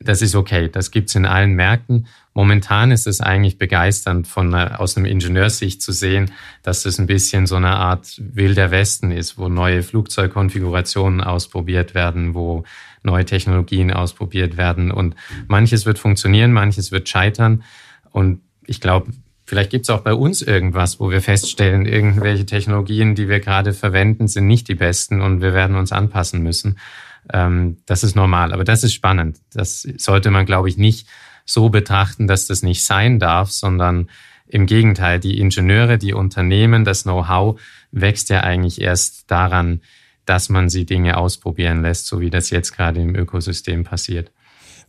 das 0.00 0.22
ist 0.22 0.34
okay. 0.34 0.68
Das 0.68 0.90
gibt's 0.90 1.14
in 1.14 1.26
allen 1.26 1.54
Märkten. 1.54 2.06
Momentan 2.34 2.90
ist 2.92 3.06
es 3.06 3.20
eigentlich 3.20 3.58
begeisternd, 3.58 4.28
von 4.28 4.54
aus 4.54 4.96
einem 4.96 5.06
Ingenieurssicht 5.06 5.82
zu 5.82 5.92
sehen, 5.92 6.30
dass 6.62 6.84
das 6.84 6.98
ein 6.98 7.06
bisschen 7.06 7.46
so 7.46 7.56
eine 7.56 7.76
Art 7.76 8.14
wilder 8.18 8.70
Westen 8.70 9.10
ist, 9.10 9.38
wo 9.38 9.48
neue 9.48 9.82
Flugzeugkonfigurationen 9.82 11.20
ausprobiert 11.20 11.94
werden, 11.94 12.34
wo 12.34 12.64
neue 13.02 13.24
Technologien 13.24 13.92
ausprobiert 13.92 14.56
werden. 14.56 14.90
Und 14.90 15.16
manches 15.48 15.84
wird 15.84 15.98
funktionieren, 15.98 16.52
manches 16.52 16.92
wird 16.92 17.08
scheitern. 17.08 17.64
Und 18.12 18.40
ich 18.66 18.80
glaube, 18.80 19.12
vielleicht 19.44 19.70
gibt 19.70 19.86
es 19.86 19.90
auch 19.90 20.02
bei 20.02 20.14
uns 20.14 20.42
irgendwas, 20.42 21.00
wo 21.00 21.10
wir 21.10 21.22
feststellen, 21.22 21.86
irgendwelche 21.86 22.46
Technologien, 22.46 23.14
die 23.14 23.28
wir 23.28 23.40
gerade 23.40 23.72
verwenden, 23.72 24.28
sind 24.28 24.46
nicht 24.46 24.68
die 24.68 24.74
besten 24.74 25.20
und 25.20 25.40
wir 25.40 25.54
werden 25.54 25.76
uns 25.76 25.90
anpassen 25.90 26.42
müssen. 26.42 26.76
Ähm, 27.32 27.78
das 27.86 28.04
ist 28.04 28.16
normal, 28.16 28.52
aber 28.52 28.64
das 28.64 28.84
ist 28.84 28.94
spannend. 28.94 29.38
Das 29.52 29.82
sollte 29.82 30.30
man, 30.30 30.46
glaube 30.46 30.68
ich, 30.68 30.76
nicht 30.76 31.06
so 31.44 31.68
betrachten, 31.68 32.26
dass 32.26 32.46
das 32.46 32.62
nicht 32.62 32.84
sein 32.84 33.18
darf, 33.18 33.50
sondern 33.50 34.08
im 34.46 34.66
Gegenteil, 34.66 35.20
die 35.20 35.38
Ingenieure, 35.38 35.98
die 35.98 36.14
Unternehmen, 36.14 36.84
das 36.84 37.02
Know-how 37.02 37.60
wächst 37.90 38.30
ja 38.30 38.40
eigentlich 38.40 38.80
erst 38.80 39.30
daran, 39.30 39.80
dass 40.24 40.48
man 40.48 40.68
sie 40.68 40.84
Dinge 40.84 41.16
ausprobieren 41.16 41.82
lässt, 41.82 42.06
so 42.06 42.20
wie 42.20 42.30
das 42.30 42.50
jetzt 42.50 42.72
gerade 42.72 43.00
im 43.00 43.14
Ökosystem 43.14 43.84
passiert 43.84 44.30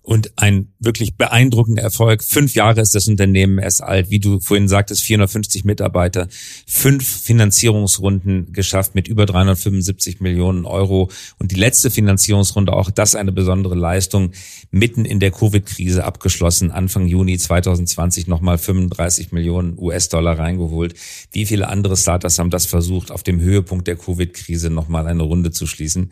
und 0.09 0.39
ein 0.39 0.73
wirklich 0.79 1.17
beeindruckender 1.17 1.83
Erfolg. 1.83 2.23
Fünf 2.23 2.55
Jahre 2.55 2.81
ist 2.81 2.95
das 2.95 3.07
Unternehmen 3.07 3.59
erst 3.59 3.83
alt, 3.83 4.09
wie 4.09 4.17
du 4.17 4.39
vorhin 4.39 4.67
sagtest, 4.67 5.03
450 5.03 5.65
Mitarbeiter, 5.65 6.27
fünf 6.65 7.07
Finanzierungsrunden 7.07 8.51
geschafft 8.51 8.95
mit 8.95 9.07
über 9.07 9.27
375 9.27 10.19
Millionen 10.19 10.65
Euro 10.65 11.11
und 11.37 11.51
die 11.51 11.59
letzte 11.59 11.91
Finanzierungsrunde, 11.91 12.73
auch 12.73 12.89
das 12.89 13.13
eine 13.13 13.31
besondere 13.31 13.75
Leistung, 13.75 14.31
mitten 14.71 15.05
in 15.05 15.19
der 15.19 15.29
Covid-Krise 15.29 16.03
abgeschlossen, 16.03 16.71
Anfang 16.71 17.05
Juni 17.05 17.37
2020 17.37 18.25
nochmal 18.25 18.57
35 18.57 19.31
Millionen 19.31 19.77
US-Dollar 19.77 20.39
reingeholt. 20.39 20.95
Wie 21.31 21.45
viele 21.45 21.67
andere 21.67 21.95
Startups 21.95 22.39
haben 22.39 22.49
das 22.49 22.65
versucht, 22.65 23.11
auf 23.11 23.21
dem 23.21 23.39
Höhepunkt 23.41 23.85
der 23.85 23.95
Covid-Krise 23.95 24.71
nochmal 24.71 25.05
eine 25.05 25.21
Runde 25.21 25.51
zu 25.51 25.67
schließen? 25.67 26.09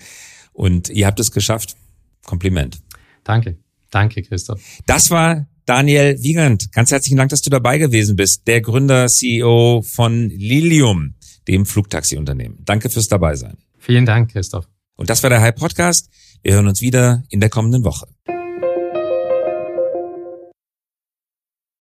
Und 0.54 0.90
ihr 0.90 1.08
habt 1.08 1.20
es 1.20 1.32
geschafft. 1.32 1.76
Kompliment. 2.28 2.78
Danke. 3.24 3.58
Danke, 3.92 4.22
Christoph. 4.24 4.62
Das 4.86 5.10
war 5.12 5.48
Daniel 5.66 6.22
Wiegand. 6.22 6.72
Ganz 6.72 6.92
herzlichen 6.92 7.18
Dank, 7.18 7.30
dass 7.30 7.42
du 7.42 7.50
dabei 7.50 7.78
gewesen 7.78 8.16
bist. 8.16 8.48
Der 8.48 8.62
Gründer, 8.62 9.08
CEO 9.08 9.84
von 9.86 10.30
Lilium, 10.30 11.16
dem 11.48 11.66
Flugtaxi-Unternehmen. 11.66 12.60
Danke 12.66 12.90
fürs 12.90 13.08
Dabeisein. 13.08 13.58
Vielen 13.78 14.06
Dank, 14.06 14.32
Christoph. 14.32 14.68
Und 14.96 15.10
das 15.10 15.24
war 15.24 15.30
der 15.30 15.42
Hype 15.42 15.60
Podcast. 15.60 16.10
Wir 16.42 16.54
hören 16.54 16.68
uns 16.68 16.82
wieder 16.82 17.24
in 17.30 17.40
der 17.40 17.50
kommenden 17.50 17.84
Woche. 17.84 18.08